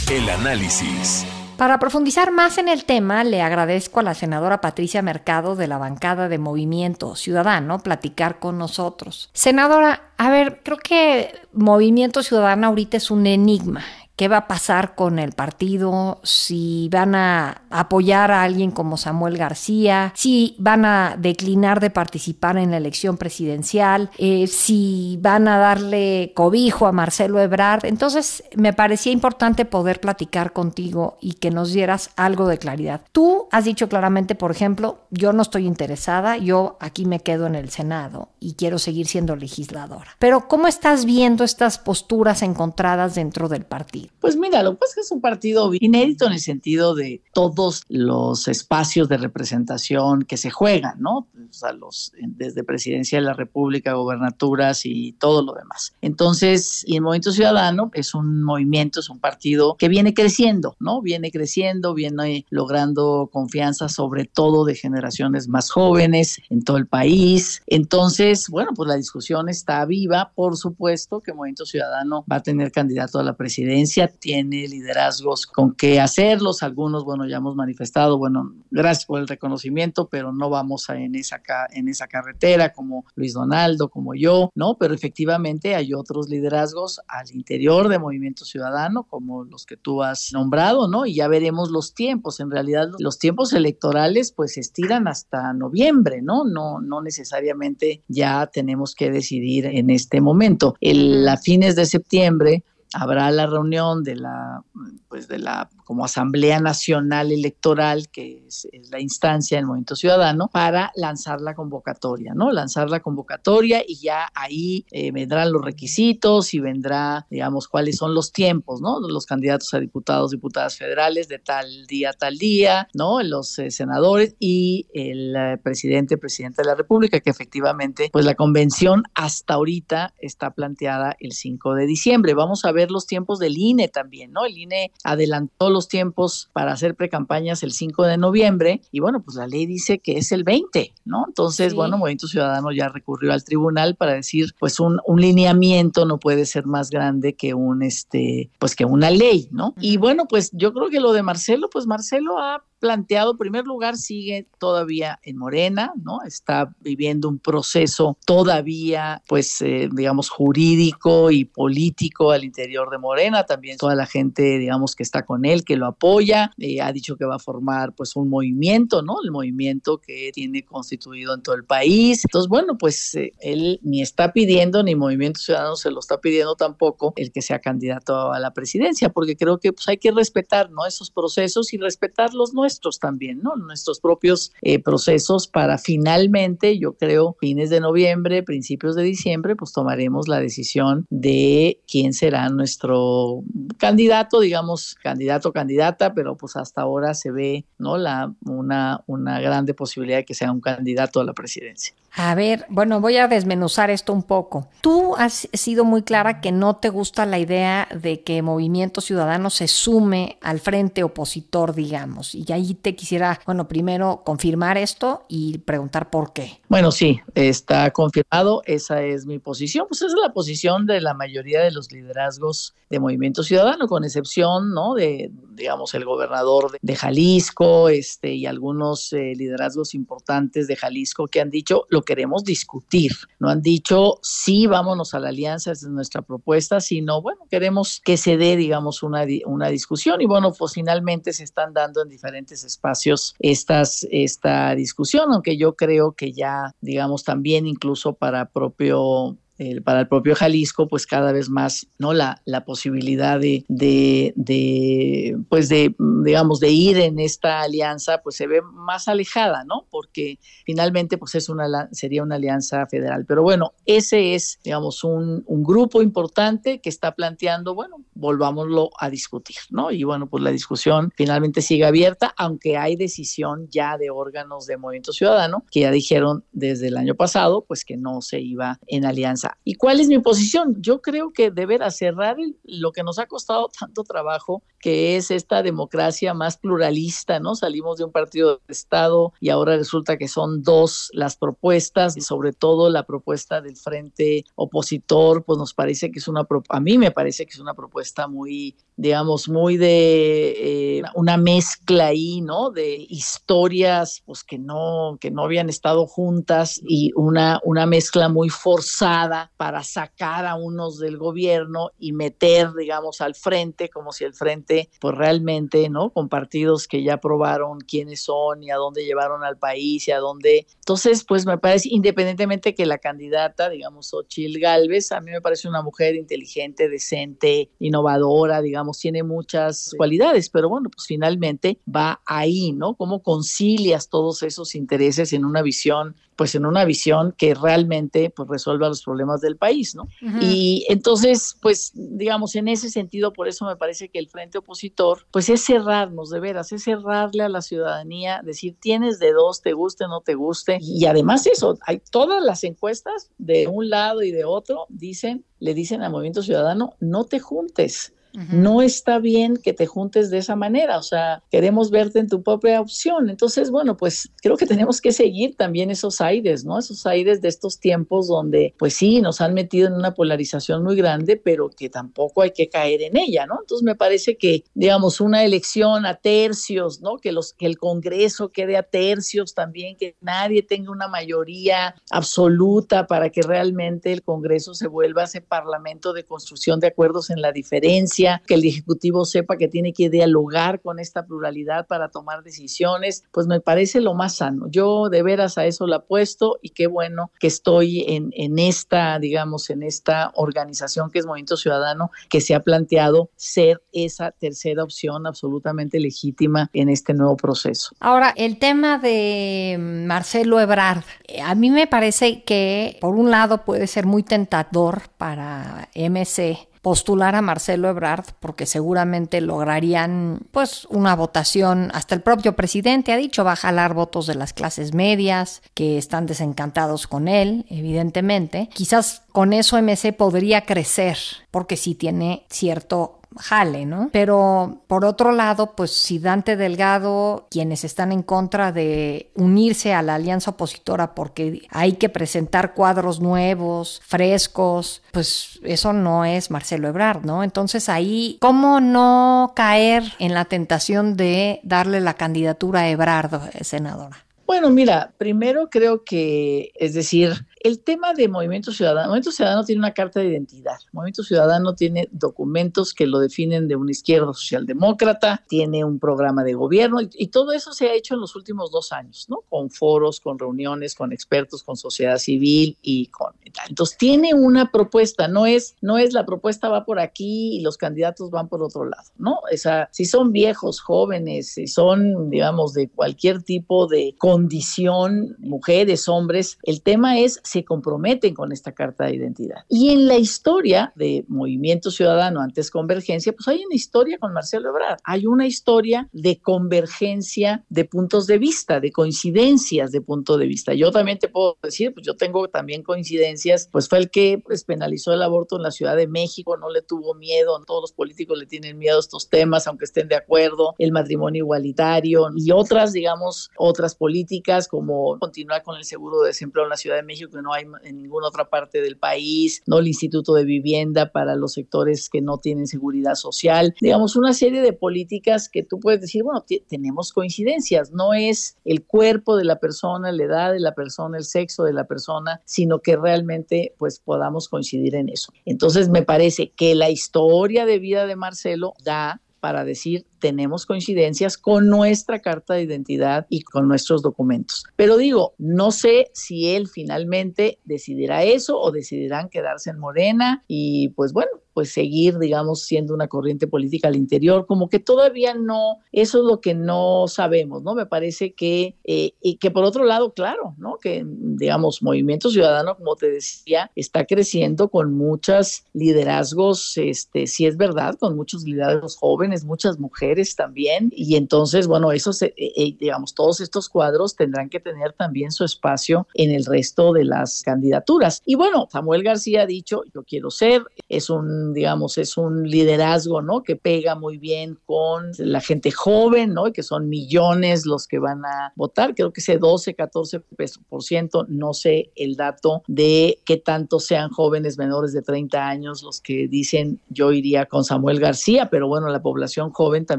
El 0.10 0.28
análisis. 0.30 1.26
Para 1.58 1.78
profundizar 1.78 2.32
más 2.32 2.58
en 2.58 2.70
el 2.70 2.86
tema, 2.86 3.26
le 3.26 3.42
agradezco 3.42 4.00
a 4.00 4.04
la 4.04 4.14
senadora 4.14 4.62
Patricia 4.62 5.02
Mercado 5.02 5.58
de 5.58 5.68
la 5.68 5.78
bancada 5.78 6.30
de 6.30 6.38
Movimiento 6.38 7.18
Ciudadano 7.18 7.80
platicar 7.80 8.40
con 8.40 8.58
nosotros. 8.58 9.30
Senadora, 9.34 10.14
a 10.18 10.30
ver, 10.30 10.62
creo 10.64 10.78
que 10.78 11.34
Movimiento 11.52 12.24
Ciudadano 12.24 12.68
ahorita 12.68 12.96
es 12.96 13.12
un 13.12 13.28
enigma 13.28 13.84
qué 14.20 14.28
va 14.28 14.40
a 14.40 14.48
pasar 14.48 14.96
con 14.96 15.18
el 15.18 15.32
partido, 15.32 16.20
si 16.24 16.90
van 16.92 17.16
a 17.16 17.62
apoyar 17.70 18.32
a 18.32 18.44
alguien 18.44 18.70
como 18.70 18.98
Samuel 18.98 19.38
García, 19.38 20.12
si 20.14 20.58
van 20.60 20.84
a 20.84 21.16
declinar 21.18 21.80
de 21.80 21.90
participar 21.90 22.58
en 22.58 22.72
la 22.72 22.76
elección 22.76 23.16
presidencial, 23.16 24.10
eh, 24.18 24.48
si 24.48 25.18
van 25.22 25.48
a 25.48 25.58
darle 25.58 26.34
cobijo 26.36 26.86
a 26.86 26.92
Marcelo 26.92 27.40
Ebrard. 27.40 27.86
Entonces, 27.86 28.44
me 28.58 28.74
parecía 28.74 29.14
importante 29.14 29.64
poder 29.64 30.02
platicar 30.02 30.52
contigo 30.52 31.18
y 31.22 31.36
que 31.36 31.50
nos 31.50 31.72
dieras 31.72 32.10
algo 32.18 32.46
de 32.50 32.58
claridad. 32.58 33.00
Tú 33.14 33.48
has 33.54 33.64
dicho 33.64 33.88
claramente, 33.88 34.36
por 34.36 34.52
ejemplo, 34.52 35.06
yo 35.12 35.32
no 35.32 35.44
estoy 35.44 35.66
interesada, 35.66 36.36
yo 36.36 36.76
aquí 36.82 37.06
me 37.06 37.22
quedo 37.22 37.48
en 37.48 37.56
el 37.56 37.70
Senado 37.70 38.28
y 38.42 38.56
quiero 38.56 38.80
seguir 38.80 39.08
siendo 39.08 39.38
legisladora. 39.38 40.18
Pero 40.20 40.50
¿cómo 40.50 40.68
estás 40.68 41.06
viendo 41.06 41.46
estas 41.46 41.78
posturas 41.78 42.42
encontradas 42.42 43.16
dentro 43.16 43.48
del 43.48 43.64
partido? 43.64 44.09
Pues 44.20 44.36
mira, 44.36 44.64
lo 44.64 44.72
que 44.72 44.78
pasa 44.78 44.92
es 44.92 44.96
que 44.96 45.02
es 45.02 45.12
un 45.12 45.22
partido 45.22 45.72
inédito 45.80 46.26
en 46.26 46.34
el 46.34 46.40
sentido 46.40 46.96
de 46.96 47.22
todos 47.34 47.84
los 47.88 48.48
espacios 48.48 49.08
de 49.08 49.18
representación 49.18 50.24
que 50.24 50.38
se 50.38 50.50
juegan, 50.50 51.00
¿no? 51.00 51.28
O 51.50 51.54
sea, 51.54 51.72
los, 51.72 52.12
desde 52.22 52.64
presidencia 52.64 53.20
de 53.20 53.26
la 53.26 53.34
República, 53.34 53.94
gobernaturas 53.94 54.86
y 54.86 55.14
todo 55.14 55.44
lo 55.44 55.54
demás. 55.54 55.94
Entonces, 56.02 56.84
y 56.86 56.96
el 56.96 57.02
Movimiento 57.02 57.32
Ciudadano 57.32 57.92
es 57.94 58.14
un 58.14 58.44
movimiento, 58.44 59.00
es 59.00 59.10
un 59.10 59.20
partido 59.20 59.76
que 59.78 59.88
viene 59.88 60.14
creciendo, 60.14 60.76
¿no? 60.80 61.02
Viene 61.02 61.32
creciendo, 61.32 61.94
viene 61.94 62.46
logrando 62.50 63.30
confianza 63.32 63.90
sobre 63.90 64.26
todo 64.26 64.66
de 64.66 64.76
generaciones 64.76 65.48
más 65.48 65.72
jóvenes 65.72 66.42
en 66.50 66.64
todo 66.64 66.78
el 66.78 66.88
país. 66.88 67.62
Entonces, 67.68 68.48
bueno, 68.50 68.72
pues 68.76 68.88
la 68.88 68.96
discusión 68.96 69.50
está 69.50 69.86
viva. 69.86 70.32
Por 70.36 70.58
supuesto 70.58 71.22
que 71.22 71.32
el 71.32 71.38
Movimiento 71.38 71.66
Ciudadano 71.66 72.26
va 72.32 72.38
a 72.38 72.44
tener 72.44 72.72
candidato 72.72 73.20
a 73.20 73.24
la 73.24 73.36
presidencia, 73.36 73.99
tiene 74.08 74.68
liderazgos 74.68 75.46
con 75.46 75.74
qué 75.76 76.00
hacerlos. 76.00 76.64
Algunos, 76.64 77.04
bueno, 77.04 77.28
ya 77.28 77.38
hemos 77.38 77.56
manifestado, 77.56 78.18
bueno, 78.18 78.54
gracias 78.72 79.06
por 79.06 79.20
el 79.20 79.28
reconocimiento, 79.28 80.08
pero 80.08 80.32
no 80.32 80.50
vamos 80.50 80.88
en 80.90 81.16
esa, 81.16 81.42
en 81.72 81.88
esa 81.88 82.08
carretera 82.08 82.74
como 82.74 83.06
Luis 83.16 83.34
Donaldo, 83.34 83.90
como 83.90 84.16
yo, 84.16 84.52
¿no? 84.56 84.78
Pero 84.80 84.94
efectivamente 84.94 85.76
hay 85.76 85.94
otros 85.94 86.30
liderazgos 86.30 87.02
al 87.08 87.30
interior 87.34 87.90
de 87.90 88.00
Movimiento 88.00 88.46
Ciudadano, 88.46 89.04
como 89.04 89.44
los 89.44 89.66
que 89.66 89.78
tú 89.78 90.04
has 90.04 90.32
nombrado, 90.34 90.88
¿no? 90.88 91.06
Y 91.06 91.16
ya 91.16 91.28
veremos 91.28 91.70
los 91.70 91.94
tiempos. 91.94 92.40
En 92.40 92.52
realidad, 92.52 92.88
los 93.00 93.20
tiempos 93.20 93.54
electorales, 93.54 94.32
pues, 94.32 94.54
se 94.54 94.62
estiran 94.62 95.08
hasta 95.08 95.54
noviembre, 95.54 96.22
¿no? 96.22 96.46
No, 96.46 96.80
no 96.82 97.02
necesariamente 97.02 98.04
ya 98.08 98.48
tenemos 98.48 98.96
que 98.96 99.12
decidir 99.12 99.66
en 99.66 99.90
este 99.90 100.22
momento. 100.22 100.76
El, 100.80 101.28
a 101.28 101.38
fines 101.38 101.76
de 101.76 101.86
septiembre 101.86 102.64
habrá 102.94 103.30
la 103.32 103.48
reunión 103.48 104.04
de 104.04 104.16
la, 104.16 104.64
pues 105.08 105.28
de 105.28 105.40
la 105.40 105.70
como 105.90 106.06
Asamblea 106.06 106.60
Nacional 106.60 107.32
Electoral, 107.32 108.10
que 108.10 108.46
es, 108.46 108.68
la 108.92 109.00
instancia 109.00 109.58
del 109.58 109.66
Movimiento 109.66 109.96
Ciudadano, 109.96 110.48
para 110.48 110.92
lanzar 110.96 111.42
la 111.42 111.56
convocatoria, 111.56 112.36
¿no? 112.36 112.52
Lanzar 112.52 112.92
la 112.92 113.00
convocatoria 113.00 113.84
y 113.88 113.96
ya 113.96 114.28
ahí 114.36 114.86
eh, 114.92 115.12
vendrán 115.12 115.52
los 115.52 115.66
requisitos 115.66 116.54
y 116.54 116.60
vendrá, 116.60 117.26
digamos, 117.32 117.68
cuáles 117.68 117.98
son 117.98 118.14
los 118.14 118.32
tiempos, 118.32 118.82
¿no? 118.82 119.00
Los 119.00 119.26
candidatos 119.26 119.74
a 119.74 119.80
diputados, 119.80 120.30
diputadas 120.30 120.78
federales 120.78 121.28
de 121.28 121.40
tal 121.40 121.88
día 121.88 122.14
tal 122.14 122.38
día, 122.38 122.88
¿no? 122.94 123.24
Los 123.24 123.58
eh, 123.58 123.72
senadores 123.72 124.36
y 124.38 124.86
el 124.94 125.36
eh, 125.36 125.58
presidente, 125.58 126.20
presidente 126.20 126.62
de 126.62 126.68
la 126.68 126.76
República, 126.76 127.20
que 127.20 127.32
efectivamente, 127.32 128.12
pues 128.14 128.26
la 128.26 128.36
convención 128.36 129.06
hasta 129.16 129.56
ahorita 129.56 130.14
está 130.20 130.52
planteada 130.52 131.18
el 131.20 131.32
5 131.32 131.74
de 131.74 131.88
diciembre. 131.88 132.36
Vamos 132.36 132.64
a 132.64 132.72
ver 132.72 132.92
los 132.92 133.08
tiempos 133.08 133.40
del 133.40 133.58
INE 133.58 133.88
también, 133.88 134.32
¿no? 134.34 134.46
El 134.46 134.56
INE 134.56 134.92
adelantó 135.04 135.72
los 135.72 135.79
tiempos 135.88 136.50
para 136.54 136.74
hacer 136.74 136.96
precampañas 136.96 137.64
el 137.64 137.72
5 137.72 138.04
de 138.06 138.18
noviembre 138.18 138.82
y 138.92 139.00
bueno, 139.00 139.22
pues 139.22 139.38
la 139.38 139.48
ley 139.48 139.66
dice 139.66 140.00
que 140.00 140.18
es 140.18 140.32
el 140.32 140.44
20, 140.44 140.94
¿no? 141.06 141.26
Entonces, 141.28 141.74
bueno, 141.74 141.98
Movimiento 141.98 142.28
Ciudadano 142.28 142.72
ya 142.72 142.90
recurrió 142.90 143.34
al 143.34 143.44
tribunal 143.44 143.96
para 143.96 144.14
decir, 144.14 144.54
pues 144.60 144.80
un, 144.80 145.00
un 145.06 145.22
lineamiento 145.22 146.06
no 146.06 146.20
puede 146.20 146.46
ser 146.46 146.66
más 146.66 146.90
grande 146.90 147.34
que 147.34 147.54
un, 147.54 147.84
este, 147.84 148.50
pues 148.60 148.76
que 148.76 148.86
una 148.86 149.10
ley, 149.10 149.48
¿no? 149.52 149.74
Y 149.80 149.98
bueno, 149.98 150.26
pues 150.28 150.52
yo 150.54 150.74
creo 150.74 150.90
que 150.90 151.00
lo 151.00 151.14
de 151.14 151.24
Marcelo, 151.24 151.70
pues 151.70 151.88
Marcelo 151.88 152.40
ha 152.40 152.64
planteado, 152.80 153.32
en 153.32 153.38
primer 153.38 153.66
lugar, 153.66 153.98
sigue 153.98 154.48
todavía 154.58 155.20
en 155.24 155.38
Morena, 155.38 155.94
¿no? 156.02 156.22
Está 156.26 156.74
viviendo 156.80 157.30
un 157.30 157.40
proceso 157.40 158.18
todavía, 158.26 159.22
pues, 159.28 159.62
eh, 159.62 159.90
digamos, 159.92 160.30
jurídico 160.30 161.32
y 161.32 161.46
político 161.46 162.32
al 162.32 162.44
interior 162.44 162.90
de 162.90 162.98
Morena, 162.98 163.44
también 163.44 163.78
toda 163.78 163.96
la 163.96 164.06
gente, 164.06 164.58
digamos, 164.58 164.96
que 164.96 165.04
está 165.04 165.26
con 165.26 165.46
él, 165.46 165.64
que 165.64 165.76
lo 165.76 165.88
apoya, 165.88 166.52
eh, 166.58 166.82
ha 166.82 166.92
dicho 166.92 167.16
que 167.18 167.26
va 167.26 167.36
a 167.36 167.40
formar, 167.40 167.94
pues, 167.94 168.16
un 168.16 168.30
movimiento, 168.30 169.02
¿no? 169.02 169.18
El 169.24 169.32
movimiento 169.32 170.00
que 170.00 170.32
tiene 170.34 170.64
constituido 170.64 171.34
en 171.34 171.42
todo 171.42 171.56
el 171.56 171.66
país. 171.66 172.24
Entonces, 172.26 172.50
bueno, 172.50 172.78
pues, 172.78 173.16
eh, 173.16 173.34
él 173.40 173.80
ni 173.84 174.02
está 174.02 174.32
pidiendo, 174.34 174.84
ni 174.84 174.96
Movimiento 174.96 175.40
Ciudadano 175.40 175.76
se 175.76 175.92
lo 175.92 176.00
está 176.00 176.20
pidiendo 176.20 176.56
tampoco, 176.56 177.14
el 177.16 177.32
que 177.32 177.42
sea 177.42 177.60
candidato 177.60 178.32
a 178.32 178.40
la 178.40 178.54
presidencia, 178.54 179.10
porque 179.10 179.36
creo 179.36 179.60
que, 179.60 179.74
pues, 179.74 179.88
hay 179.88 179.98
que 179.98 180.12
respetar, 180.12 180.72
¿no? 180.72 180.86
Esos 180.86 181.12
procesos 181.12 181.74
y 181.74 181.78
respetar 181.78 182.34
los 182.34 182.54
nuestros 182.70 183.00
también, 183.00 183.42
¿no? 183.42 183.56
Nuestros 183.56 184.00
propios 184.00 184.54
eh, 184.62 184.78
procesos 184.78 185.48
para 185.48 185.80
finalmente, 185.80 186.78
yo 186.78 186.94
creo, 186.94 187.36
fines 187.40 187.72
de 187.72 187.80
noviembre, 187.80 188.44
principios 188.44 188.96
de 188.96 189.02
diciembre, 189.02 189.56
pues 189.56 189.74
tomaremos 189.74 190.28
la 190.28 190.40
decisión 190.40 191.08
de 191.10 191.80
quién 191.88 192.14
será 192.14 192.48
nuestro 192.50 193.42
candidato, 193.80 194.40
digamos, 194.40 194.96
candidato 195.02 195.50
o 195.50 195.52
candidata, 195.52 196.14
pero 196.14 196.38
pues 196.38 196.56
hasta 196.58 196.82
ahora 196.82 197.16
se 197.16 197.32
ve, 197.32 197.66
¿no? 197.80 197.98
La, 197.98 198.32
una, 198.46 199.04
una 199.08 199.42
grande 199.42 199.74
posibilidad 199.74 200.20
de 200.20 200.26
que 200.26 200.36
sea 200.36 200.52
un 200.52 200.62
candidato 200.62 201.20
a 201.20 201.24
la 201.24 201.34
presidencia. 201.34 201.96
A 202.16 202.36
ver, 202.36 202.66
bueno, 202.70 203.00
voy 203.02 203.18
a 203.18 203.28
desmenuzar 203.28 203.90
esto 203.90 204.14
un 204.14 204.24
poco. 204.24 204.68
Tú 204.82 205.16
has 205.18 205.48
sido 205.54 205.86
muy 205.86 206.02
clara 206.02 206.42
que 206.42 206.52
no 206.52 206.78
te 206.78 206.90
gusta 206.90 207.26
la 207.26 207.40
idea 207.40 207.88
de 207.96 208.24
que 208.24 208.42
Movimiento 208.42 209.00
Ciudadano 209.00 209.50
se 209.50 209.68
sume 209.68 210.38
al 210.42 210.60
frente 210.60 211.04
opositor, 211.04 211.76
digamos. 211.76 212.34
Y 212.34 212.52
ahí 212.60 212.74
te 212.74 212.96
quisiera, 212.96 213.40
bueno, 213.46 213.68
primero 213.68 214.22
confirmar 214.26 214.78
esto 214.78 215.26
y 215.28 215.60
preguntar 215.60 216.10
por 216.10 216.34
qué. 216.34 216.62
Bueno, 216.68 216.92
sí, 216.92 217.20
está 217.34 217.92
confirmado. 217.92 218.62
Esa 218.66 219.02
es 219.02 219.26
mi 219.26 219.40
posición. 219.40 219.88
Pues 219.88 220.02
esa 220.02 220.14
es 220.14 220.22
la 220.22 220.34
posición 220.34 220.86
de 220.86 221.02
la 221.02 221.14
mayoría 221.14 221.62
de 221.62 221.72
los 221.72 221.92
liderazgos 221.92 222.76
de 222.90 223.00
Movimiento 223.00 223.44
Ciudadano, 223.44 223.88
con 223.88 224.04
excepción, 224.04 224.74
¿no? 224.74 224.96
De, 224.96 225.32
digamos, 225.52 225.94
el 225.94 226.06
gobernador 226.06 226.78
de, 226.82 226.96
Jalisco, 226.96 227.90
este, 227.90 228.34
y 228.34 228.46
algunos 228.46 229.14
eh, 229.14 229.34
liderazgos 229.36 229.94
importantes 229.94 230.68
de 230.68 230.76
Jalisco 230.76 231.28
que 231.28 231.40
han 231.40 231.50
dicho 231.50 231.86
lo 231.90 232.02
queremos 232.02 232.44
discutir. 232.44 233.12
No 233.40 233.50
han 233.50 233.62
dicho 233.62 234.20
sí, 234.22 234.68
vámonos 234.68 235.14
a 235.14 235.20
la 235.20 235.30
alianza, 235.30 235.72
esa 235.72 235.86
es 235.86 235.92
nuestra 235.92 236.22
propuesta, 236.22 236.82
sino, 236.82 237.22
bueno, 237.22 237.42
queremos 237.50 238.02
que 238.04 238.18
se 238.18 238.38
dé, 238.38 238.56
digamos, 238.56 239.04
una, 239.04 239.26
una 239.46 239.70
discusión. 239.70 240.22
Y 240.22 240.26
bueno, 240.26 240.52
pues 240.52 240.74
finalmente 240.74 241.34
se 241.34 241.44
están 241.44 241.74
dando 241.74 242.02
en 242.02 242.10
diferentes 242.10 242.49
espacios 242.52 243.36
estas, 243.40 244.08
esta 244.12 244.76
discusión, 244.76 245.32
aunque 245.32 245.58
yo 245.58 245.76
creo 245.76 246.14
que 246.14 246.32
ya, 246.34 246.76
digamos, 246.82 247.24
también 247.24 247.68
incluso 247.68 248.14
para 248.14 248.46
propio 248.46 249.38
para 249.84 250.02
el 250.02 250.08
propio 250.08 250.36
Jalisco, 250.36 250.88
pues 250.88 251.06
cada 251.06 251.32
vez 251.32 251.50
más, 251.50 251.88
¿no? 251.98 252.14
La, 252.14 252.42
la 252.46 252.64
posibilidad 252.64 253.40
de, 253.40 253.66
de, 253.68 255.38
pues 255.50 255.70
de, 255.70 255.94
digamos, 256.24 256.60
de 256.60 256.70
ir 256.70 256.98
en 256.98 257.20
esta 257.20 257.62
alianza, 257.62 258.22
pues 258.22 258.36
se 258.38 258.48
ve 258.48 258.62
más 258.62 259.08
alejada, 259.08 259.64
¿no? 259.66 259.86
Porque 259.90 260.40
finalmente, 260.66 261.18
pues 261.18 261.36
es 261.36 261.50
una, 261.50 261.90
sería 261.92 262.24
una 262.24 262.36
alianza 262.36 262.86
federal. 262.88 263.26
Pero 263.28 263.44
bueno, 263.44 263.74
ese 263.86 264.36
es, 264.36 264.60
digamos, 264.64 265.04
un, 265.04 265.44
un 265.46 265.64
grupo 265.64 266.02
importante 266.02 266.80
que 266.80 266.90
está 266.90 267.14
planteando, 267.14 267.76
bueno, 267.76 267.98
volvámoslo 268.14 268.92
a 269.00 269.10
discutir, 269.10 269.58
¿no? 269.70 269.92
Y 269.92 270.04
bueno, 270.04 270.28
pues 270.28 270.44
la 270.44 270.52
discusión 270.52 271.12
finalmente 271.16 271.62
sigue 271.62 271.86
abierta, 271.86 272.34
aunque 272.38 272.78
hay 272.78 272.96
decisión 272.96 273.68
ya 273.70 273.98
de 273.98 274.10
órganos 274.10 274.68
de 274.68 274.78
Movimiento 274.78 275.12
Ciudadano 275.12 275.66
que 275.72 275.82
ya 275.82 275.92
dijeron 275.92 276.44
desde 276.52 276.88
el 276.88 276.98
año 276.98 277.16
pasado, 277.16 277.66
pues 277.68 277.84
que 277.84 277.98
no 277.98 278.22
se 278.22 278.40
iba 278.40 278.80
en 278.88 279.06
alianza 279.06 279.49
¿Y 279.64 279.76
cuál 279.76 280.00
es 280.00 280.08
mi 280.08 280.20
posición? 280.20 280.76
Yo 280.80 281.02
creo 281.02 281.32
que 281.32 281.52
deberá 281.52 281.92
cerrar 281.92 282.38
lo 282.64 282.92
que 282.92 283.04
nos 283.04 283.20
ha 283.20 283.28
costado 283.28 283.70
tanto 283.80 284.04
trabajo, 284.04 284.64
que 284.80 285.18
es 285.18 285.32
esta 285.32 285.64
democracia 285.64 286.34
más 286.34 286.58
pluralista, 286.58 287.40
¿no? 287.40 287.56
Salimos 287.56 287.98
de 287.98 288.06
un 288.06 288.12
partido 288.12 288.62
de 288.68 288.72
Estado 288.72 289.34
y 289.40 289.50
ahora 289.50 289.78
resulta 289.78 290.18
que 290.18 290.28
son 290.28 290.64
dos 290.64 291.10
las 291.14 291.38
propuestas 291.38 292.18
y 292.18 292.22
sobre 292.22 292.54
todo 292.54 292.90
la 292.90 293.04
propuesta 293.04 293.62
del 293.62 293.78
frente 293.78 294.46
opositor, 294.56 295.44
pues 295.44 295.58
nos 295.58 295.74
parece 295.74 296.12
que 296.12 296.20
es 296.20 296.28
una, 296.28 296.48
a 296.70 296.80
mí 296.80 296.98
me 296.98 297.12
parece 297.12 297.46
que 297.46 297.52
es 297.52 297.60
una 297.60 297.74
propuesta 297.74 298.28
muy 298.28 298.76
digamos, 299.00 299.48
muy 299.48 299.78
de 299.78 300.98
eh, 300.98 301.04
una 301.16 301.38
mezcla 301.38 302.08
ahí, 302.08 302.42
¿no? 302.42 302.70
De 302.70 303.06
historias, 303.10 304.22
pues 304.26 304.44
que 304.44 304.60
no, 304.60 305.18
que 305.22 305.32
no 305.32 305.46
habían 305.46 305.70
estado 305.70 306.06
juntas 306.06 306.82
y 306.84 307.14
una, 307.16 307.62
una 307.64 307.86
mezcla 307.86 308.28
muy 308.28 308.50
forzada 308.50 309.54
para 309.56 309.84
sacar 309.84 310.46
a 310.46 310.56
unos 310.56 311.00
del 311.00 311.18
gobierno 311.18 311.92
y 311.98 312.12
meter, 312.12 312.74
digamos, 312.74 313.22
al 313.22 313.36
frente, 313.36 313.88
como 313.88 314.12
si 314.12 314.26
el 314.26 314.34
frente, 314.34 314.90
pues 315.00 315.16
realmente, 315.16 315.88
¿no? 315.88 316.10
Con 316.10 316.28
partidos 316.28 316.86
que 316.86 317.02
ya 317.02 317.22
probaron 317.22 317.80
quiénes 317.80 318.24
son 318.24 318.64
y 318.64 318.70
a 318.70 318.76
dónde 318.76 319.06
llevaron 319.06 319.46
al 319.46 319.58
país 319.58 320.10
y 320.10 320.12
a 320.12 320.20
dónde. 320.20 320.68
Entonces, 320.76 321.24
pues 321.24 321.46
me 321.46 321.58
parece, 321.58 321.88
independientemente 321.90 322.76
que 322.76 322.86
la 322.86 322.98
candidata, 322.98 323.70
digamos, 323.70 324.14
Ochil 324.14 324.60
Galvez, 324.60 325.14
a 325.14 325.22
mí 325.22 325.32
me 325.32 325.40
parece 325.40 325.70
una 325.70 325.82
mujer 325.82 326.16
inteligente, 326.16 326.90
decente, 326.90 327.72
innovadora, 327.80 328.62
digamos, 328.62 328.89
tiene 328.98 329.22
muchas 329.22 329.94
cualidades, 329.98 330.50
pero 330.50 330.70
bueno, 330.70 330.90
pues 330.90 331.06
finalmente 331.06 331.80
va 331.94 332.22
ahí, 332.26 332.72
¿no? 332.72 332.96
¿Cómo 332.96 333.22
concilias 333.22 334.10
todos 334.10 334.42
esos 334.42 334.74
intereses 334.74 335.34
en 335.34 335.46
una 335.46 335.62
visión 335.62 336.16
pues 336.40 336.56
en 336.56 336.66
una 336.66 336.86
visión 336.86 337.36
que 337.38 337.54
realmente 337.54 338.30
pues 338.34 338.48
resuelva 338.48 338.88
los 338.88 339.04
problemas 339.04 339.42
del 339.42 339.58
país, 339.58 339.94
¿no? 339.94 340.08
Y 340.40 340.86
entonces, 340.88 341.58
pues 341.62 341.92
digamos, 341.94 342.56
en 342.56 342.70
ese 342.70 342.90
sentido, 342.90 343.34
por 343.34 343.50
eso 343.50 343.66
me 343.66 343.76
parece 343.76 344.08
que 344.08 344.20
el 344.20 344.30
frente 344.30 344.58
opositor, 344.58 345.28
pues 345.32 345.50
es 345.50 345.66
cerrarnos 345.66 346.30
de 346.30 346.40
veras, 346.40 346.72
es 346.72 346.86
cerrarle 346.86 347.44
a 347.44 347.50
la 347.50 347.62
ciudadanía, 347.62 348.42
decir, 348.42 348.78
tienes 348.80 349.20
de 349.20 349.34
dos, 349.34 349.62
te 349.62 349.74
guste, 349.74 350.06
no 350.08 350.22
te 350.22 350.36
guste. 350.36 350.78
Y 350.80 351.08
además 351.08 351.46
eso, 351.46 351.78
hay 351.86 352.02
todas 352.10 352.42
las 352.42 352.64
encuestas 352.64 353.32
de 353.38 353.68
un 353.68 353.90
lado 353.90 354.24
y 354.24 354.32
de 354.32 354.46
otro, 354.46 354.86
dicen, 354.88 355.44
le 355.60 355.74
dicen 355.74 356.04
al 356.04 356.12
Movimiento 356.14 356.42
Ciudadano, 356.42 356.94
no 357.02 357.26
te 357.26 357.42
juntes 357.42 358.14
no 358.34 358.82
está 358.82 359.20
bien 359.20 359.58
que 359.58 359.74
te 359.74 359.88
juntes 359.88 360.30
de 360.30 360.38
esa 360.38 360.56
manera, 360.56 360.98
o 360.98 361.04
sea, 361.04 361.44
queremos 361.50 361.90
verte 361.90 362.20
en 362.20 362.28
tu 362.28 362.44
propia 362.44 362.80
opción. 362.80 363.30
Entonces, 363.30 363.72
bueno, 363.72 363.98
pues 363.98 364.30
creo 364.42 364.58
que 364.58 364.66
tenemos 364.66 365.02
que 365.02 365.12
seguir 365.12 365.56
también 365.56 365.90
esos 365.90 366.22
aires, 366.22 366.66
¿no? 366.66 366.78
Esos 366.78 367.06
aires 367.06 367.42
de 367.42 367.48
estos 367.48 367.80
tiempos 367.80 368.28
donde, 368.28 368.74
pues 368.78 368.94
sí, 368.94 369.22
nos 369.22 369.42
han 369.42 369.54
metido 369.54 369.88
en 369.88 369.94
una 369.94 370.14
polarización 370.14 370.84
muy 370.84 370.96
grande, 370.96 371.38
pero 371.38 371.70
que 371.70 371.90
tampoco 371.90 372.42
hay 372.42 372.52
que 372.52 372.70
caer 372.70 373.02
en 373.02 373.18
ella, 373.18 373.46
¿no? 373.46 373.58
Entonces 373.62 373.84
me 373.84 373.96
parece 373.96 374.38
que, 374.38 374.64
digamos, 374.74 375.22
una 375.22 375.44
elección 375.44 376.06
a 376.06 376.16
tercios, 376.16 377.02
¿no? 377.02 377.18
Que, 377.18 377.32
los, 377.32 377.54
que 377.54 377.66
el 377.66 377.78
Congreso 377.78 378.50
quede 378.50 378.78
a 378.78 378.84
tercios 378.84 379.54
también, 379.54 379.98
que 379.98 380.16
nadie 380.22 380.62
tenga 380.62 380.92
una 380.92 381.08
mayoría 381.08 381.96
absoluta 382.12 383.08
para 383.08 383.30
que 383.30 383.42
realmente 383.42 384.12
el 384.12 384.22
Congreso 384.22 384.74
se 384.74 384.88
vuelva 384.88 385.24
ese 385.24 385.42
parlamento 385.42 386.14
de 386.14 386.24
construcción 386.24 386.80
de 386.80 386.88
acuerdos 386.88 387.30
en 387.30 387.42
la 387.42 387.52
diferencia 387.52 388.19
que 388.46 388.56
el 388.56 388.66
Ejecutivo 388.66 389.26
sepa 389.26 389.58
que 389.58 389.68
tiene 389.68 389.94
que 389.94 390.10
dialogar 390.10 390.82
con 390.82 391.00
esta 391.00 391.26
pluralidad 391.26 391.88
para 391.88 392.10
tomar 392.10 392.44
decisiones, 392.44 393.24
pues 393.32 393.48
me 393.48 393.62
parece 393.62 394.02
lo 394.02 394.14
más 394.14 394.38
sano. 394.38 394.68
Yo 394.70 395.10
de 395.10 395.24
veras 395.24 395.58
a 395.58 395.66
eso 395.66 395.88
la 395.88 395.98
apuesto 395.98 396.60
y 396.62 396.70
qué 396.70 396.88
bueno 396.88 397.32
que 397.40 397.48
estoy 397.48 398.06
en, 398.08 398.32
en 398.34 398.60
esta, 398.60 399.20
digamos, 399.20 399.70
en 399.70 399.84
esta 399.84 400.32
organización 400.36 401.12
que 401.12 401.20
es 401.20 401.26
Movimiento 401.26 401.58
Ciudadano, 401.58 402.12
que 402.30 402.42
se 402.42 402.56
ha 402.56 402.62
planteado 402.62 403.30
ser 403.36 403.82
esa 403.94 404.32
tercera 404.32 404.84
opción 404.84 405.28
absolutamente 405.28 406.00
legítima 406.00 406.70
en 406.74 406.90
este 406.90 407.14
nuevo 407.14 407.38
proceso. 407.38 407.96
Ahora, 408.00 408.34
el 408.36 408.60
tema 408.60 408.98
de 408.98 409.78
Marcelo 409.80 410.60
Ebrard, 410.60 411.04
a 411.44 411.56
mí 411.56 411.70
me 411.70 411.88
parece 411.88 412.44
que 412.44 412.98
por 413.02 413.16
un 413.16 413.32
lado 413.32 413.64
puede 413.66 413.88
ser 413.88 414.06
muy 414.06 414.24
tentador 414.24 415.04
para 415.18 415.90
MC 415.96 416.69
postular 416.82 417.36
a 417.36 417.42
Marcelo 417.42 417.90
Ebrard 417.90 418.26
porque 418.40 418.66
seguramente 418.66 419.42
lograrían 419.42 420.42
pues 420.52 420.86
una 420.90 421.16
votación, 421.16 421.92
hasta 421.94 422.16
el 422.16 422.22
propio 422.22 422.56
presidente 422.56 423.14
ha 423.14 423.18
dicho 423.18 423.44
va 423.44 423.54
a 423.54 423.58
jalar 423.58 423.94
votos 423.94 424.28
de 424.28 424.36
las 424.36 424.54
clases 424.54 424.94
medias 424.94 425.62
que 425.74 425.98
están 425.98 426.26
desencantados 426.26 427.08
con 427.08 427.28
él, 427.28 427.66
evidentemente. 427.70 428.70
Quizás 428.74 429.24
con 429.32 429.54
eso 429.54 429.78
MC 429.82 430.14
podría 430.14 430.66
crecer 430.66 431.18
porque 431.52 431.78
sí 431.78 431.96
tiene 431.96 432.46
cierto 432.50 433.19
jale, 433.38 433.86
¿no? 433.86 434.10
Pero 434.12 434.82
por 434.88 435.06
otro 435.06 435.32
lado, 435.32 435.76
pues 435.76 435.92
si 435.92 436.20
Dante 436.20 436.56
Delgado, 436.56 437.48
quienes 437.50 437.84
están 437.84 438.12
en 438.12 438.24
contra 438.24 438.72
de 438.72 439.32
unirse 439.36 439.94
a 439.94 440.02
la 440.02 440.16
alianza 440.16 440.52
opositora 440.52 441.14
porque 441.14 441.68
hay 441.70 441.94
que 441.94 442.10
presentar 442.10 442.74
cuadros 442.74 443.20
nuevos, 443.20 444.02
frescos, 444.06 445.04
pues 445.12 445.60
eso 445.64 445.94
no 445.94 446.26
es 446.26 446.52
Marcelo 446.52 446.88
Ebrard, 446.88 447.24
¿no? 447.24 447.44
Entonces 447.44 447.90
ahí, 447.90 448.38
¿cómo 448.42 448.80
no 448.80 449.54
caer 449.56 450.04
en 450.20 450.34
la 450.34 450.46
tentación 450.46 451.16
de 451.16 451.60
darle 451.64 452.00
la 452.02 452.16
candidatura 452.16 452.82
a 452.82 452.90
Ebrard, 452.90 453.52
senadora? 453.62 454.26
Bueno, 454.50 454.72
mira, 454.72 455.14
primero 455.20 455.70
creo 455.70 456.04
que, 456.04 456.72
es 456.74 456.96
decir, 456.96 457.46
el 457.60 457.80
tema 457.80 458.14
de 458.14 458.28
Movimiento 458.28 458.72
Ciudadano, 458.72 459.08
Movimiento 459.08 459.32
Ciudadano 459.32 459.64
tiene 459.64 459.80
una 459.80 459.94
carta 459.94 460.20
de 460.20 460.28
identidad. 460.28 460.78
Movimiento 460.92 461.24
Ciudadano 461.24 461.76
tiene 461.76 462.08
documentos 462.12 462.94
que 462.94 463.08
lo 463.08 463.20
definen 463.20 463.68
de 463.68 463.76
una 463.76 463.92
izquierda 463.92 464.34
socialdemócrata, 464.34 465.44
tiene 465.48 465.84
un 465.84 466.00
programa 466.00 466.44
de 466.44 466.54
gobierno 466.54 467.00
y, 467.02 467.28
todo 467.30 467.52
eso 467.52 467.74
se 467.74 467.88
ha 467.88 467.94
hecho 467.94 468.16
en 468.16 468.22
los 468.22 468.36
últimos 468.36 468.72
dos 468.72 468.92
años, 468.92 469.28
¿no? 469.30 469.44
Con 469.50 469.70
foros, 469.70 470.20
con 470.20 470.40
reuniones, 470.40 470.96
con 470.96 471.14
expertos, 471.14 471.64
con 471.64 471.78
sociedad 471.78 472.18
civil 472.18 472.76
y 472.82 473.06
con 473.08 473.34
entonces 473.68 473.98
tiene 473.98 474.34
una 474.34 474.72
propuesta, 474.72 475.28
no 475.28 475.46
es, 475.46 475.76
no 475.82 475.98
es 475.98 476.14
la 476.14 476.26
propuesta 476.26 476.70
va 476.70 476.86
por 476.86 477.00
aquí 477.00 477.58
y 477.58 477.62
los 477.62 477.78
candidatos 477.78 478.30
van 478.30 478.48
por 478.48 478.64
otro 478.64 478.86
lado, 478.86 479.04
¿no? 479.18 479.40
O 479.52 479.58
sea, 479.58 479.90
si 479.92 480.06
son 480.06 480.32
viejos, 480.32 480.80
jóvenes, 480.80 481.54
si 481.54 481.68
son, 481.68 482.30
digamos, 482.30 482.74
de 482.74 482.90
cualquier 482.90 483.44
tipo 483.44 483.88
de 483.88 484.16
condición, 484.18 485.36
mujeres, 485.40 486.08
hombres, 486.08 486.58
el 486.64 486.82
tema 486.82 487.20
es 487.20 487.42
se 487.50 487.64
comprometen 487.66 488.34
con 488.34 488.52
esta 488.52 488.74
carta 488.74 489.06
de 489.06 489.16
identidad. 489.16 489.64
Y 489.70 489.90
en 489.90 490.08
la 490.08 490.18
historia 490.18 490.94
de 490.96 491.26
Movimiento 491.28 491.92
Ciudadano, 491.92 492.42
antes 492.42 492.70
Convergencia, 492.70 493.34
pues 493.34 493.48
hay 493.48 493.64
una 493.66 493.76
historia 493.76 494.18
con 494.20 494.34
Marcelo 494.34 494.70
Ebrard, 494.70 495.00
hay 495.04 495.26
una 495.26 495.48
historia 495.48 496.08
de 496.12 496.40
convergencia 496.40 497.66
de 497.70 497.86
puntos 497.86 498.28
de 498.28 498.38
vista, 498.38 498.80
de 498.80 498.92
coincidencias 498.92 499.92
de 499.92 500.02
punto 500.02 500.38
de 500.38 500.46
vista. 500.46 500.74
Yo 500.74 500.92
también 500.92 501.20
te 501.20 501.30
puedo 501.30 501.58
decir, 501.62 501.94
pues 501.94 502.06
yo 502.06 502.16
tengo 502.16 502.48
también 502.50 502.84
coincidencias, 502.84 503.68
pues 503.72 503.90
fue 503.90 503.98
el 503.98 504.10
que 504.10 504.42
pues, 504.44 504.64
penalizó 504.64 505.14
el 505.14 505.22
aborto 505.22 505.58
en 505.58 505.64
la 505.64 505.72
Ciudad 505.72 505.96
de 505.96 506.08
México, 506.08 506.58
no 506.58 506.70
le 506.70 506.82
tuvo 506.82 507.16
miedo, 507.16 507.60
todos 507.66 507.82
los 507.82 507.94
políticos 507.94 508.38
le 508.38 508.46
tienen 508.46 508.78
miedo 508.78 508.98
a 508.98 509.00
estos 509.00 509.30
temas, 509.30 509.68
aunque 509.68 509.86
estén 509.86 510.08
de 510.08 510.16
acuerdo, 510.16 510.76
el 510.78 510.92
matrimonio 510.92 511.44
igualitario 511.44 512.28
y 512.36 512.52
otras, 512.52 512.94
digamos, 512.94 513.50
otras 513.58 513.96
políticas 513.96 514.68
como 514.68 515.18
continuar 515.20 515.64
con 515.64 515.78
el 515.78 515.84
seguro 515.84 516.22
de 516.22 516.28
desempleo 516.28 516.64
en 516.64 516.70
la 516.70 516.78
Ciudad 516.78 516.96
de 516.96 517.04
México 517.04 517.39
no 517.42 517.54
hay 517.54 517.66
en 517.84 517.98
ninguna 517.98 518.28
otra 518.28 518.50
parte 518.50 518.82
del 518.82 518.98
país, 518.98 519.62
no 519.66 519.80
el 519.80 519.88
Instituto 519.88 520.34
de 520.34 520.46
Vivienda 520.46 521.12
para 521.12 521.36
los 521.36 521.54
sectores 521.54 522.10
que 522.10 522.22
no 522.22 522.38
tienen 522.38 522.68
seguridad 522.68 523.16
social, 523.16 523.76
digamos, 523.82 524.16
una 524.16 524.34
serie 524.34 524.62
de 524.62 524.74
políticas 524.74 525.50
que 525.50 525.64
tú 525.64 525.80
puedes 525.80 526.02
decir, 526.02 526.24
bueno, 526.24 526.46
tenemos 526.68 527.14
coincidencias, 527.14 527.92
no 527.92 528.14
es 528.14 528.58
el 528.66 528.86
cuerpo 528.86 529.38
de 529.38 529.46
la 529.46 529.60
persona, 529.60 530.12
la 530.12 530.24
edad 530.24 530.54
de 530.54 530.60
la 530.60 530.74
persona, 530.74 531.18
el 531.18 531.26
sexo 531.26 531.64
de 531.64 531.74
la 531.74 531.86
persona, 531.86 532.42
sino 532.46 532.80
que 532.80 532.96
realmente 532.96 533.74
pues 533.78 534.00
podamos 534.00 534.50
coincidir 534.50 534.96
en 534.96 535.10
eso. 535.10 535.32
Entonces 535.46 535.90
me 535.90 536.04
parece 536.04 536.52
que 536.52 536.76
la 536.76 536.90
historia 536.90 537.66
de 537.66 537.80
vida 537.80 538.06
de 538.06 538.16
Marcelo 538.16 538.74
da 538.84 539.22
para 539.40 539.64
decir 539.64 540.06
tenemos 540.20 540.66
coincidencias 540.66 541.38
con 541.38 541.68
nuestra 541.68 542.20
carta 542.20 542.54
de 542.54 542.64
identidad 542.64 543.26
y 543.30 543.42
con 543.42 543.68
nuestros 543.68 544.02
documentos. 544.02 544.64
Pero 544.76 544.98
digo, 544.98 545.34
no 545.38 545.72
sé 545.72 546.12
si 546.14 546.50
él 546.50 546.68
finalmente 546.68 547.60
decidirá 547.66 548.24
eso 548.24 548.60
o 548.60 548.72
decidirán 548.72 549.30
quedarse 549.30 549.70
en 549.70 549.80
Morena 549.80 550.44
y 550.48 550.90
pues 550.90 551.14
bueno, 551.14 551.32
pues 551.60 551.74
seguir, 551.74 552.18
digamos, 552.20 552.64
siendo 552.64 552.94
una 552.94 553.10
corriente 553.10 553.46
política 553.46 553.90
al 553.90 553.98
interior, 553.98 554.46
como 554.46 554.70
que 554.70 554.80
todavía 554.80 555.34
no, 555.34 555.80
eso 555.92 556.20
es 556.20 556.24
lo 556.24 556.40
que 556.40 556.54
no 556.54 557.06
sabemos, 557.10 557.64
¿no? 557.64 557.76
Me 557.76 557.86
parece 557.86 558.32
que, 558.32 558.78
eh, 558.86 559.12
y 559.22 559.36
que 559.36 559.52
por 559.52 559.66
otro 559.66 559.84
lado, 559.84 560.14
claro, 560.14 560.56
¿no? 560.58 560.78
Que, 560.78 561.04
digamos, 561.06 561.84
Movimiento 561.84 562.30
Ciudadano, 562.30 562.78
como 562.78 562.96
te 562.96 563.12
decía, 563.12 563.72
está 563.76 564.06
creciendo 564.06 564.70
con 564.70 564.94
muchos 564.94 565.66
liderazgos, 565.74 566.78
este, 566.78 567.28
si 567.28 567.46
es 567.46 567.58
verdad, 567.58 567.98
con 568.00 568.16
muchos 568.16 568.44
liderazgos 568.44 568.96
jóvenes, 568.96 569.44
muchas 569.44 569.80
mujeres 569.80 570.09
mujeres 570.10 570.36
también. 570.36 570.92
Y 570.96 571.16
entonces, 571.16 571.68
bueno, 571.68 571.92
eso 571.92 572.14
se, 572.14 572.28
eh, 572.38 572.54
eh, 572.56 572.76
digamos, 572.80 573.14
todos 573.14 573.42
estos 573.42 573.70
cuadros 573.70 574.16
tendrán 574.16 574.50
que 574.50 574.60
tener 574.60 574.94
también 574.94 575.32
su 575.32 575.44
espacio 575.44 576.08
en 576.14 576.32
el 576.32 576.46
resto 576.46 576.94
de 576.94 577.06
las 577.06 577.44
candidaturas. 577.44 578.22
Y 578.26 578.36
bueno, 578.36 578.68
Samuel 578.72 579.04
García 579.04 579.44
ha 579.44 579.46
dicho, 579.46 579.84
yo 579.94 580.04
quiero 580.04 580.32
ser, 580.32 580.64
es 580.88 581.10
un, 581.10 581.54
digamos, 581.54 581.98
es 581.98 582.18
un 582.18 582.50
liderazgo, 582.50 583.22
¿no? 583.22 583.44
Que 583.44 583.56
pega 583.56 583.96
muy 583.96 584.18
bien 584.18 584.58
con 584.66 585.12
la 585.18 585.42
gente 585.42 585.72
joven, 585.72 586.34
¿no? 586.34 586.52
Que 586.52 586.64
son 586.64 586.90
millones 586.90 587.66
los 587.66 587.88
que 587.88 588.00
van 588.00 588.26
a 588.26 588.54
votar, 588.56 588.96
creo 588.96 589.12
que 589.14 589.22
ese 589.22 589.38
12, 589.38 589.76
14%, 589.76 591.28
no 591.28 591.54
sé 591.54 591.92
el 591.96 592.16
dato 592.16 592.64
de 592.68 593.20
qué 593.26 593.38
tanto 593.38 593.80
sean 593.80 594.10
jóvenes 594.10 594.58
menores 594.58 594.94
de 594.94 595.02
30 595.02 595.48
años 595.48 595.84
los 595.84 596.02
que 596.02 596.28
dicen 596.28 596.80
yo 596.90 597.12
iría 597.12 597.46
con 597.46 597.64
Samuel 597.64 598.00
García, 598.00 598.50
pero 598.50 598.68
bueno, 598.68 598.88
la 598.90 599.02
población 599.02 599.52
joven 599.52 599.86
también 599.86 599.99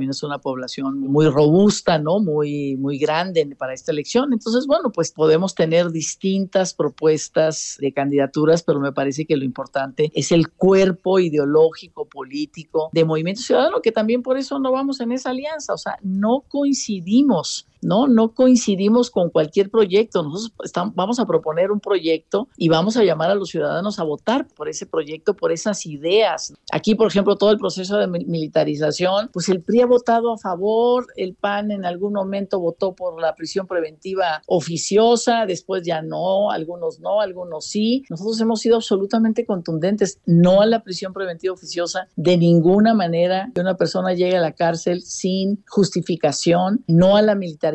es 0.08 0.22
una 0.22 0.38
población 0.38 1.00
muy 1.00 1.26
robusta, 1.28 1.98
¿no? 1.98 2.20
Muy, 2.20 2.76
muy 2.76 2.98
grande 2.98 3.44
para 3.58 3.74
esta 3.74 3.92
elección. 3.92 4.32
Entonces, 4.32 4.66
bueno, 4.66 4.90
pues 4.92 5.12
podemos 5.12 5.54
tener 5.54 5.90
distintas 5.90 6.72
propuestas 6.72 7.76
de 7.80 7.92
candidaturas, 7.92 8.62
pero 8.62 8.80
me 8.80 8.92
parece 8.92 9.26
que 9.26 9.36
lo 9.36 9.44
importante 9.44 10.10
es 10.14 10.32
el 10.32 10.50
cuerpo 10.50 11.18
ideológico, 11.18 12.06
político 12.06 12.90
de 12.92 13.04
Movimiento 13.04 13.42
Ciudadano, 13.42 13.82
que 13.82 13.92
también 13.92 14.22
por 14.22 14.38
eso 14.38 14.58
no 14.58 14.72
vamos 14.72 15.00
en 15.00 15.12
esa 15.12 15.30
alianza, 15.30 15.74
o 15.74 15.78
sea, 15.78 15.98
no 16.02 16.44
coincidimos 16.48 17.66
¿no? 17.82 18.06
No 18.06 18.34
coincidimos 18.34 19.10
con 19.10 19.30
cualquier 19.30 19.70
proyecto. 19.70 20.22
Nosotros 20.22 20.72
vamos 20.94 21.20
a 21.20 21.26
proponer 21.26 21.70
un 21.70 21.80
proyecto 21.80 22.48
y 22.56 22.68
vamos 22.68 22.96
a 22.96 23.04
llamar 23.04 23.30
a 23.30 23.34
los 23.34 23.50
ciudadanos 23.50 23.98
a 23.98 24.04
votar 24.04 24.46
por 24.54 24.68
ese 24.68 24.86
proyecto, 24.86 25.34
por 25.34 25.52
esas 25.52 25.86
ideas. 25.86 26.52
Aquí, 26.72 26.94
por 26.94 27.08
ejemplo, 27.08 27.36
todo 27.36 27.50
el 27.50 27.58
proceso 27.58 27.96
de 27.98 28.06
militarización, 28.06 29.30
pues 29.32 29.48
el 29.48 29.62
PRI 29.62 29.82
ha 29.82 29.86
votado 29.86 30.32
a 30.32 30.38
favor, 30.38 31.06
el 31.16 31.34
PAN 31.34 31.70
en 31.70 31.84
algún 31.84 32.12
momento 32.12 32.60
votó 32.60 32.94
por 32.94 33.20
la 33.20 33.34
prisión 33.34 33.66
preventiva 33.66 34.42
oficiosa, 34.46 35.46
después 35.46 35.82
ya 35.84 36.02
no, 36.02 36.50
algunos 36.50 37.00
no, 37.00 37.20
algunos 37.20 37.66
sí. 37.66 38.04
Nosotros 38.10 38.40
hemos 38.40 38.60
sido 38.60 38.76
absolutamente 38.76 39.46
contundentes, 39.46 40.20
no 40.26 40.60
a 40.60 40.66
la 40.66 40.82
prisión 40.82 41.12
preventiva 41.12 41.54
oficiosa 41.54 42.08
de 42.16 42.36
ninguna 42.36 42.94
manera 42.94 43.50
que 43.54 43.60
una 43.60 43.76
persona 43.76 44.14
llegue 44.14 44.36
a 44.36 44.40
la 44.40 44.52
cárcel 44.52 45.02
sin 45.02 45.62
justificación, 45.68 46.84
no 46.86 47.16
a 47.16 47.22
la 47.22 47.34
militarización 47.34 47.69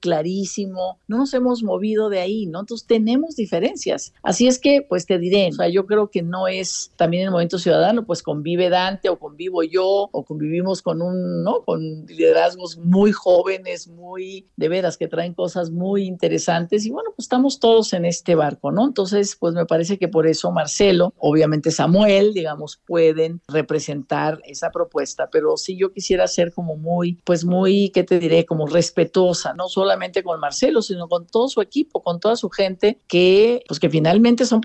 clarísimo, 0.00 0.98
no 1.08 1.18
nos 1.18 1.34
hemos 1.34 1.62
movido 1.62 2.08
de 2.08 2.20
ahí, 2.20 2.46
¿no? 2.46 2.60
Entonces 2.60 2.86
tenemos 2.86 3.36
diferencias. 3.36 4.12
Así 4.22 4.46
es 4.46 4.58
que, 4.58 4.84
pues 4.88 5.06
te 5.06 5.18
diré, 5.18 5.48
o 5.48 5.52
sea, 5.52 5.68
yo 5.68 5.86
creo 5.86 6.08
que 6.08 6.22
no 6.22 6.48
es 6.48 6.90
también 6.96 7.24
el 7.24 7.30
movimiento 7.30 7.58
ciudadano, 7.58 8.04
pues 8.04 8.22
convive 8.22 8.68
Dante 8.68 9.08
o 9.08 9.18
convivo 9.18 9.62
yo 9.62 10.08
o 10.12 10.24
convivimos 10.24 10.82
con 10.82 11.02
un, 11.02 11.42
¿no? 11.42 11.62
Con 11.62 12.06
liderazgos 12.06 12.78
muy 12.78 13.12
jóvenes, 13.12 13.88
muy, 13.88 14.46
de 14.56 14.68
veras, 14.68 14.96
que 14.96 15.08
traen 15.08 15.34
cosas 15.34 15.70
muy 15.70 16.04
interesantes 16.04 16.86
y 16.86 16.90
bueno, 16.90 17.10
pues 17.16 17.24
estamos 17.24 17.58
todos 17.60 17.92
en 17.92 18.04
este 18.04 18.34
barco, 18.34 18.70
¿no? 18.70 18.86
Entonces, 18.86 19.36
pues 19.38 19.54
me 19.54 19.66
parece 19.66 19.98
que 19.98 20.08
por 20.08 20.26
eso 20.26 20.50
Marcelo, 20.50 21.14
obviamente 21.18 21.70
Samuel, 21.70 22.32
digamos, 22.34 22.80
pueden 22.86 23.40
representar 23.48 24.40
esa 24.44 24.70
propuesta, 24.70 25.28
pero 25.30 25.56
sí 25.56 25.76
yo 25.76 25.92
quisiera 25.92 26.26
ser 26.26 26.52
como 26.52 26.76
muy, 26.76 27.18
pues 27.24 27.44
muy, 27.44 27.90
¿qué 27.90 28.04
te 28.04 28.18
diré? 28.18 28.44
Como 28.44 28.66
respetuoso 28.66 29.31
no 29.56 29.68
solamente 29.68 30.22
con 30.22 30.40
Marcelo, 30.40 30.82
sino 30.82 31.08
con 31.08 31.26
todo 31.26 31.48
su 31.48 31.60
equipo, 31.60 32.02
con 32.02 32.20
toda 32.20 32.36
su 32.36 32.50
gente, 32.50 33.00
que, 33.08 33.64
pues 33.68 33.80
que 33.80 33.90
finalmente 33.90 34.46
son 34.46 34.60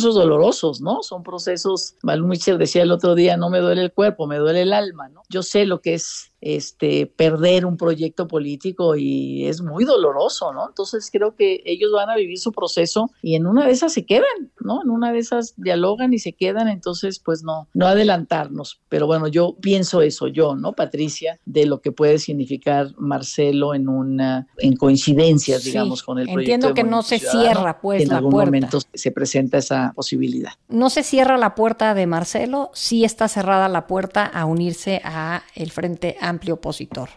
dolorosos, 0.00 0.80
¿no? 0.80 1.02
Son 1.02 1.22
procesos, 1.22 1.96
Malum 2.02 2.30
Mitchell 2.30 2.58
decía 2.58 2.82
el 2.82 2.90
otro 2.90 3.14
día, 3.14 3.36
no 3.36 3.50
me 3.50 3.58
duele 3.58 3.82
el 3.82 3.92
cuerpo, 3.92 4.26
me 4.26 4.38
duele 4.38 4.62
el 4.62 4.72
alma, 4.72 5.08
¿no? 5.08 5.22
Yo 5.28 5.42
sé 5.42 5.66
lo 5.66 5.80
que 5.80 5.94
es 5.94 6.32
este, 6.40 7.06
perder 7.06 7.64
un 7.64 7.76
proyecto 7.76 8.26
político 8.26 8.96
y 8.96 9.46
es 9.46 9.62
muy 9.62 9.84
doloroso, 9.84 10.52
¿no? 10.52 10.68
Entonces 10.68 11.08
creo 11.12 11.36
que 11.36 11.62
ellos 11.64 11.92
van 11.92 12.10
a 12.10 12.16
vivir 12.16 12.38
su 12.38 12.52
proceso 12.52 13.10
y 13.22 13.36
en 13.36 13.46
una 13.46 13.66
de 13.66 13.72
esas 13.72 13.92
se 13.92 14.04
quedan, 14.04 14.50
¿no? 14.60 14.82
En 14.82 14.90
una 14.90 15.12
de 15.12 15.18
esas 15.18 15.54
dialogan 15.56 16.12
y 16.12 16.18
se 16.18 16.32
quedan, 16.32 16.68
entonces 16.68 17.20
pues 17.20 17.44
no, 17.44 17.68
no 17.74 17.86
adelantarnos. 17.86 18.80
Pero 18.88 19.06
bueno, 19.06 19.28
yo 19.28 19.56
pienso 19.60 20.02
eso, 20.02 20.26
yo, 20.26 20.56
¿no, 20.56 20.72
Patricia? 20.72 21.38
De 21.44 21.66
lo 21.66 21.80
que 21.80 21.92
puede 21.92 22.18
significar 22.18 22.88
Marcelo 22.96 23.74
en 23.74 23.88
una, 23.88 24.48
en 24.58 24.76
coincidencias, 24.76 25.62
digamos, 25.62 26.02
con 26.02 26.18
el 26.18 26.26
proyecto. 26.26 26.54
Entiendo 26.54 26.74
que 26.74 26.82
no 26.82 27.02
se 27.02 27.18
cierra 27.18 27.80
pues 27.80 28.02
en 28.02 28.12
algún 28.12 28.32
momento 28.32 28.78
se 28.94 29.12
presenta 29.12 29.58
esa 29.58 29.81
posibilidad. 29.90 30.52
No 30.68 30.88
se 30.88 31.02
cierra 31.02 31.36
la 31.36 31.56
puerta 31.56 31.94
de 31.94 32.06
Marcelo, 32.06 32.70
sí 32.72 33.04
está 33.04 33.26
cerrada 33.26 33.68
la 33.68 33.86
puerta 33.88 34.24
a 34.24 34.44
unirse 34.44 35.00
a 35.04 35.42
el 35.54 35.72
Frente 35.72 36.16
amplio 36.20 36.54
opositor 36.54 37.10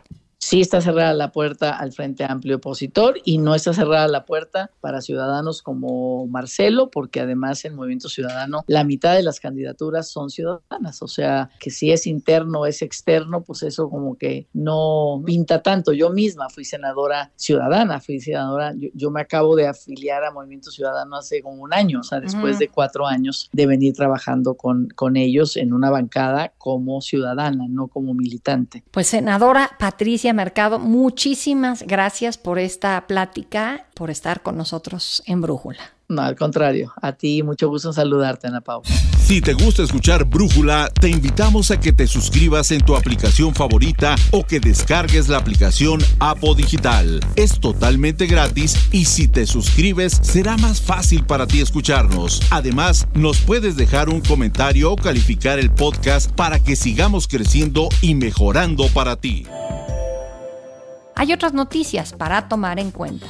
sí 0.46 0.62
está 0.62 0.80
cerrada 0.80 1.12
la 1.14 1.32
puerta 1.32 1.72
al 1.72 1.92
Frente 1.92 2.24
Amplio 2.24 2.58
Opositor 2.58 3.20
y 3.26 3.40
no 3.40 3.56
está 3.56 3.74
cerrada 3.74 4.08
la 4.08 4.26
puerta 4.26 4.70
para 4.80 5.02
ciudadanos 5.02 5.64
como 5.64 6.28
Marcelo, 6.28 6.92
porque 6.92 7.20
además 7.20 7.66
en 7.66 7.74
Movimiento 7.74 8.10
Ciudadano 8.10 8.64
la 8.68 8.84
mitad 8.84 9.16
de 9.16 9.24
las 9.24 9.40
candidaturas 9.40 10.08
son 10.08 10.30
ciudadanas, 10.30 11.02
o 11.02 11.08
sea, 11.08 11.50
que 11.60 11.72
si 11.72 11.92
es 11.92 12.06
interno 12.06 12.60
o 12.60 12.66
es 12.68 12.84
externo, 12.84 13.42
pues 13.42 13.64
eso 13.64 13.90
como 13.90 14.20
que 14.20 14.46
no 14.54 15.20
pinta 15.26 15.64
tanto. 15.64 15.94
Yo 15.94 16.12
misma 16.12 16.48
fui 16.50 16.64
senadora 16.64 17.32
ciudadana, 17.36 18.00
fui 18.00 18.20
senadora, 18.20 18.76
yo, 18.94 19.10
me 19.10 19.22
acabo 19.22 19.56
de 19.56 19.68
afiliar 19.68 20.24
a 20.26 20.32
Movimiento 20.32 20.70
Ciudadano 20.70 21.16
hace 21.16 21.42
como 21.42 21.64
un 21.64 21.74
año, 21.74 22.02
o 22.02 22.04
sea, 22.04 22.20
después 22.20 22.60
de 22.60 22.70
cuatro 22.70 23.08
años 23.08 23.50
de 23.52 23.66
venir 23.66 23.96
trabajando 23.96 24.54
con, 24.54 24.90
con 24.90 25.18
ellos 25.18 25.58
en 25.58 25.74
una 25.74 25.90
bancada 25.90 26.54
como 26.60 27.02
ciudadana, 27.02 27.66
no 27.68 27.88
como 27.88 28.14
militante. 28.14 28.84
Pues 28.92 29.08
senadora 29.08 29.72
Patricia 29.80 30.35
Mercado, 30.36 30.78
muchísimas 30.80 31.84
gracias 31.84 32.38
por 32.38 32.60
esta 32.60 33.08
plática, 33.08 33.88
por 33.96 34.12
estar 34.12 34.44
con 34.44 34.58
nosotros 34.58 35.24
en 35.26 35.42
Brújula. 35.42 35.96
No, 36.08 36.22
al 36.22 36.36
contrario, 36.36 36.94
a 37.02 37.14
ti 37.14 37.42
mucho 37.42 37.68
gusto 37.68 37.88
en 37.90 37.96
saludarte, 37.96 38.48
Ana 38.48 38.62
Paula. 38.62 38.88
Si 39.26 39.42
te 39.42 39.54
gusta 39.54 39.82
escuchar 39.82 40.24
Brújula, 40.26 40.92
te 41.02 41.10
invitamos 41.10 41.72
a 41.72 41.80
que 41.80 41.92
te 41.92 42.06
suscribas 42.06 42.70
en 42.70 42.82
tu 42.82 42.96
aplicación 42.96 43.56
favorita 43.56 44.14
o 44.30 44.46
que 44.46 44.60
descargues 44.60 45.30
la 45.30 45.38
aplicación 45.38 46.00
Apo 46.20 46.54
Digital. 46.54 47.22
Es 47.36 47.60
totalmente 47.60 48.28
gratis 48.28 48.78
y 48.92 49.06
si 49.06 49.28
te 49.28 49.48
suscribes 49.48 50.20
será 50.22 50.58
más 50.58 50.80
fácil 50.80 51.26
para 51.26 51.48
ti 51.48 51.60
escucharnos. 51.60 52.40
Además, 52.52 53.08
nos 53.16 53.40
puedes 53.40 53.76
dejar 53.76 54.10
un 54.10 54.22
comentario 54.22 54.92
o 54.92 54.96
calificar 54.96 55.58
el 55.58 55.72
podcast 55.72 56.32
para 56.32 56.60
que 56.60 56.76
sigamos 56.76 57.28
creciendo 57.28 57.90
y 58.02 58.14
mejorando 58.14 58.90
para 58.90 59.16
ti. 59.16 59.48
Hay 61.16 61.32
otras 61.32 61.54
noticias 61.54 62.14
para 62.14 62.48
tomar 62.50 62.78
en 62.80 62.92
cuenta. 62.92 63.28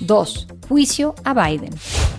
2. 0.00 0.46
Juicio 0.68 1.14
a 1.24 1.34
Biden. 1.34 1.70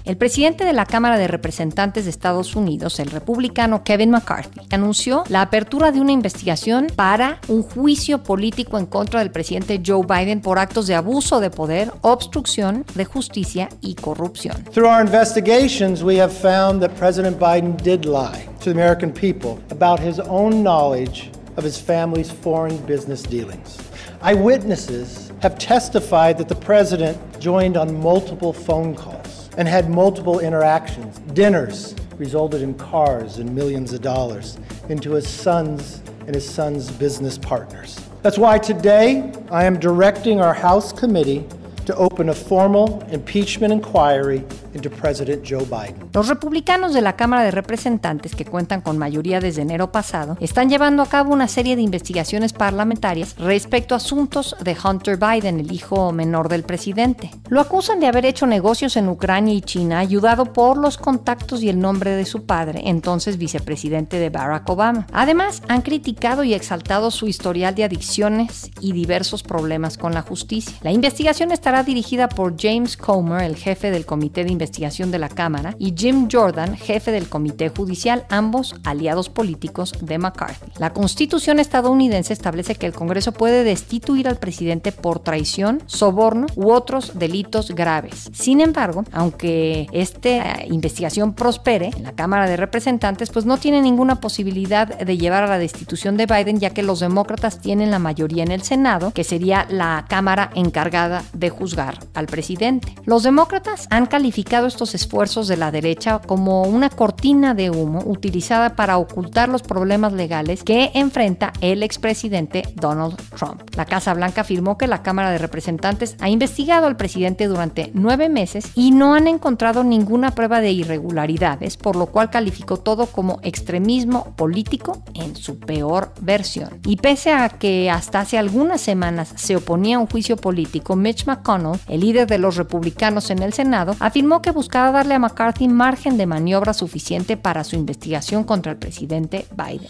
El 0.08 0.16
presidente 0.16 0.64
de 0.64 0.72
la 0.72 0.86
Cámara 0.86 1.18
de 1.18 1.28
Representantes 1.28 2.06
de 2.06 2.12
Estados 2.12 2.56
Unidos, 2.56 2.98
el 3.02 3.12
republicano 3.12 3.84
Kevin 3.84 4.12
McCarthy, 4.12 4.62
anunció 4.72 5.26
la 5.28 5.42
apertura 5.42 5.92
de 5.92 6.00
una 6.00 6.14
investigación 6.14 6.88
para 6.96 7.42
un 7.50 7.62
juicio 7.62 8.24
político 8.24 8.78
en 8.78 8.86
contra 8.86 9.20
del 9.20 9.32
presidente 9.32 9.82
Joe 9.86 10.06
Biden 10.08 10.40
por 10.40 10.60
actos 10.60 10.88
de 10.88 10.96
abuso 10.96 11.42
de 11.42 11.50
poder, 11.50 11.92
obstrucción 12.04 12.86
de 12.96 13.04
justicia 13.04 13.68
y 13.82 13.96
corrupción. 13.96 14.56
Through 14.72 14.88
our 14.88 15.02
investigations, 15.02 16.02
we 16.02 16.22
have 16.22 16.32
found 16.32 16.82
that 16.82 16.98
President 16.98 17.38
Biden 17.38 17.76
did 17.76 18.06
lie 18.06 18.48
to 18.62 18.72
the 18.72 18.72
American 18.72 19.12
people 19.12 19.60
about 19.72 20.00
his 20.00 20.22
own 20.30 20.64
knowledge 20.64 21.32
of 21.58 21.66
his 21.66 21.78
family's 21.78 22.32
foreign 22.32 22.78
business 22.86 23.24
dealings. 23.24 23.78
Eyewitnesses 24.22 25.34
have 25.42 25.58
testified 25.60 26.38
that 26.38 26.48
the 26.48 26.56
president 26.56 27.18
joined 27.42 27.76
on 27.76 28.00
multiple 28.00 28.54
phone 28.54 28.96
calls 28.96 29.17
and 29.58 29.68
had 29.68 29.90
multiple 29.90 30.40
interactions. 30.40 31.20
Dinners 31.34 31.96
resulted 32.18 32.62
in 32.62 32.76
cars 32.76 33.38
and 33.40 33.54
millions 33.54 33.92
of 33.92 34.02
dollars 34.02 34.58
into 34.90 35.12
his 35.12 35.28
son's 35.28 36.02
and 36.28 36.36
his 36.36 36.48
son's 36.48 36.92
business 36.92 37.38
partners. 37.38 38.00
That's 38.22 38.38
why 38.38 38.60
today 38.60 39.32
I 39.50 39.66
am 39.66 39.80
directing 39.80 40.42
our 40.42 40.54
House 40.54 40.92
committee 40.92 41.46
to 41.86 41.96
open 41.96 42.30
a 42.30 42.34
formal 42.34 43.02
impeachment 43.10 43.72
inquiry 43.72 44.44
into 44.78 44.90
President 44.90 45.44
Joe 45.48 45.66
Biden. 45.66 46.10
Los 46.14 46.28
republicanos 46.28 46.94
de 46.94 47.02
la 47.02 47.16
Cámara 47.16 47.44
de 47.44 47.52
Representantes, 47.52 48.36
que 48.36 48.46
cuentan 48.46 48.82
con 48.82 48.98
mayoría 48.98 49.40
desde 49.40 49.64
enero 49.64 49.92
pasado, 49.92 50.38
están 50.40 50.70
llevando 50.70 51.04
a 51.04 51.08
cabo 51.08 51.34
una 51.34 51.48
serie 51.48 51.76
de 51.76 51.82
investigaciones 51.82 52.54
parlamentarias 52.54 53.36
respecto 53.38 53.94
a 53.94 53.98
asuntos 53.98 54.56
de 54.64 54.78
Hunter 54.82 55.18
Biden, 55.18 55.60
el 55.60 55.72
hijo 55.72 56.12
menor 56.12 56.48
del 56.48 56.64
presidente. 56.64 57.32
Lo 57.50 57.60
acusan 57.60 58.00
de 58.00 58.08
haber 58.08 58.26
hecho 58.26 58.48
negocios 58.48 58.96
en 58.96 59.10
Ucrania 59.10 59.54
y 59.54 59.62
China, 59.62 60.00
ayudado 60.00 60.54
por 60.54 60.78
los 60.78 60.98
contactos 60.98 61.62
y 61.64 61.70
el 61.70 61.80
nombre 61.80 62.12
de 62.12 62.26
su 62.26 62.46
padre, 62.46 62.82
entonces 62.86 63.38
vicepresidente 63.38 64.20
de 64.20 64.30
Barack 64.30 64.70
Obama. 64.70 65.08
Además, 65.12 65.62
han 65.68 65.82
criticado 65.82 66.44
y 66.44 66.54
exaltado 66.54 67.12
su 67.12 67.28
historial 67.28 67.76
de 67.76 67.84
adicciones 67.84 68.72
y 68.80 68.94
diversos 68.94 69.44
problemas 69.44 69.98
con 69.98 70.14
la 70.14 70.22
justicia. 70.22 70.78
La 70.82 70.92
investigación 70.92 71.52
estará 71.52 71.84
dirigida 71.84 72.30
por 72.30 72.56
James 72.60 72.96
Comer, 72.96 73.44
el 73.44 73.56
jefe 73.56 73.92
del 73.92 74.06
Comité 74.06 74.44
de 74.44 74.52
Investigación 74.52 74.67
de 74.78 75.20
la 75.20 75.30
Cámara, 75.30 75.76
y 75.80 75.94
Jim 75.98 76.28
Jordan, 76.32 76.76
jefe 76.76 77.12
del 77.12 77.30
Comité 77.30 77.70
Judicial, 77.70 78.26
ambos 78.30 78.76
aliados 78.84 79.30
políticos 79.30 79.94
de 80.02 80.18
McCarthy. 80.18 80.72
La 80.78 80.94
Constitución 80.94 81.60
estadounidense 81.60 82.34
establece 82.34 82.76
que 82.76 82.86
el 82.86 82.94
Congreso 82.94 83.32
puede 83.32 83.64
destituir 83.64 84.28
al 84.28 84.38
presidente 84.38 84.92
por 84.92 85.20
traición, 85.20 85.82
soborno 85.86 86.48
u 86.56 86.72
otros 86.72 87.18
delitos 87.18 87.72
graves. 87.72 88.30
Sin 88.34 88.62
embargo, 88.62 89.04
aunque 89.12 89.88
esta 89.92 90.66
investigación 90.66 91.34
prospere 91.34 91.92
en 91.96 92.04
la 92.04 92.14
Cámara 92.14 92.48
de 92.48 92.58
Representantes, 92.58 93.30
pues 93.30 93.46
no 93.46 93.58
tiene 93.58 93.82
ninguna 93.82 94.20
posibilidad 94.20 94.88
de 94.88 95.18
llevar 95.18 95.44
a 95.44 95.48
la 95.48 95.60
destitución 95.60 96.18
de 96.18 96.26
Biden, 96.26 96.60
ya 96.60 96.72
que 96.72 96.84
los 96.84 97.00
demócratas 97.00 97.60
tienen 97.60 97.92
la 97.92 98.00
mayoría 98.00 98.44
en 98.44 98.52
el 98.52 98.62
Senado, 98.62 99.12
que 99.12 99.24
sería 99.24 99.66
la 99.70 100.06
Cámara 100.08 100.52
encargada 100.56 101.24
de 101.34 101.50
juzgar 101.50 102.00
al 102.14 102.28
presidente. 102.28 102.96
Los 103.06 103.24
demócratas 103.24 103.88
han 103.90 104.06
calificado 104.06 104.57
estos 104.66 104.96
esfuerzos 104.96 105.48
de 105.48 105.58
la 105.58 105.70
derecha 105.70 106.20
como 106.26 106.64
una 106.64 106.90
cortina 106.90 107.54
de 107.54 107.70
humo 107.70 108.02
utilizada 108.06 108.76
para 108.76 108.98
ocultar 108.98 109.50
los 109.50 109.62
problemas 109.62 110.14
legales 110.14 110.64
que 110.64 110.92
enfrenta 110.96 111.54
el 111.62 111.84
expresidente 111.84 112.64
Donald 112.76 113.18
Trump. 113.38 113.62
La 113.76 113.86
Casa 113.86 114.14
Blanca 114.14 114.42
afirmó 114.42 114.78
que 114.78 114.88
la 114.88 115.04
Cámara 115.04 115.32
de 115.32 115.38
Representantes 115.38 116.16
ha 116.20 116.30
investigado 116.30 116.88
al 116.88 116.98
presidente 116.98 117.48
durante 117.48 117.92
nueve 117.94 118.30
meses 118.30 118.72
y 118.74 118.92
no 118.92 119.14
han 119.14 119.28
encontrado 119.28 119.84
ninguna 119.84 120.32
prueba 120.32 120.62
de 120.62 120.72
irregularidades, 120.72 121.78
por 121.78 121.96
lo 121.96 122.08
cual 122.08 122.30
calificó 122.30 122.78
todo 122.78 123.08
como 123.08 123.40
extremismo 123.44 124.34
político 124.36 125.04
en 125.14 125.36
su 125.36 125.60
peor 125.60 126.14
versión. 126.22 126.80
Y 126.86 126.98
pese 126.98 127.34
a 127.34 127.50
que 127.50 127.90
hasta 127.90 128.22
hace 128.22 128.38
algunas 128.38 128.82
semanas 128.82 129.34
se 129.36 129.56
oponía 129.56 129.98
a 129.98 130.00
un 130.00 130.08
juicio 130.08 130.38
político, 130.38 130.96
Mitch 130.96 131.26
McConnell, 131.26 131.80
el 131.88 132.02
líder 132.02 132.28
de 132.28 132.38
los 132.38 132.56
republicanos 132.56 133.30
en 133.30 133.42
el 133.42 133.54
Senado, 133.54 133.96
afirmó 134.00 134.37
que 134.42 134.52
buscaba 134.52 134.92
darle 134.92 135.16
a 135.16 135.20
McCarthy 135.20 135.68
margen 135.68 136.18
de 136.18 136.26
maniobra 136.26 136.74
suficiente 136.74 137.38
para 137.38 137.64
su 137.64 137.76
investigación 137.76 138.44
contra 138.44 138.72
el 138.72 138.78
presidente 138.78 139.46
Biden. 139.56 139.88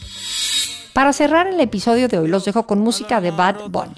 Para 0.97 1.13
cerrar 1.13 1.45
el 1.45 1.59
episodio 1.59 2.07
de 2.07 2.17
hoy 2.17 2.27
los 2.27 2.43
dejo 2.43 2.65
con 2.65 2.79
música 2.79 3.21
de 3.21 3.29
Bad 3.29 3.69
Bunny. 3.69 3.93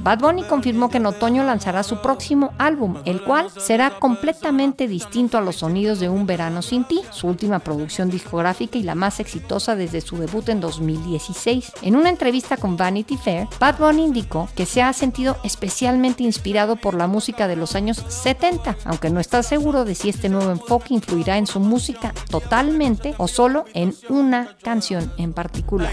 Bad 0.00 0.18
Bunny 0.18 0.42
confirmó 0.42 0.90
que 0.90 0.98
en 0.98 1.06
otoño 1.06 1.42
lanzará 1.42 1.82
su 1.82 2.02
próximo 2.02 2.52
álbum, 2.58 2.96
el 3.06 3.22
cual 3.22 3.50
será 3.56 3.98
completamente 3.98 4.86
distinto 4.88 5.38
a 5.38 5.40
los 5.40 5.56
sonidos 5.56 6.00
de 6.00 6.10
Un 6.10 6.26
Verano 6.26 6.60
Sin 6.60 6.84
Ti, 6.84 7.00
su 7.10 7.28
última 7.28 7.60
producción 7.60 8.10
discográfica 8.10 8.76
y 8.76 8.82
la 8.82 8.94
más 8.94 9.18
exitosa 9.18 9.74
desde 9.74 10.02
su 10.02 10.18
debut 10.18 10.46
en 10.50 10.60
2016. 10.60 11.72
En 11.80 11.96
una 11.96 12.10
entrevista 12.10 12.58
con 12.58 12.76
Vanity 12.76 13.16
Fair, 13.16 13.48
Bad 13.58 13.78
Bunny 13.78 14.04
indicó 14.04 14.50
que 14.54 14.66
se 14.66 14.82
ha 14.82 14.92
sentido 14.92 15.38
especialmente 15.44 16.24
inspirado 16.24 16.76
por 16.76 16.92
la 16.92 17.06
música 17.06 17.48
de 17.48 17.56
los 17.56 17.74
años 17.74 18.04
70, 18.06 18.76
aunque 18.84 19.08
no 19.08 19.18
está 19.18 19.42
seguro 19.42 19.86
de 19.86 19.94
si 19.94 20.10
este 20.10 20.28
nuevo 20.28 20.50
enfoque 20.50 20.92
influirá 20.92 21.38
en 21.38 21.53
su 21.54 21.60
música 21.60 22.12
totalmente 22.30 23.14
o 23.16 23.28
solo 23.28 23.64
en 23.74 23.94
una 24.08 24.56
canción 24.60 25.12
en 25.18 25.32
particular. 25.32 25.92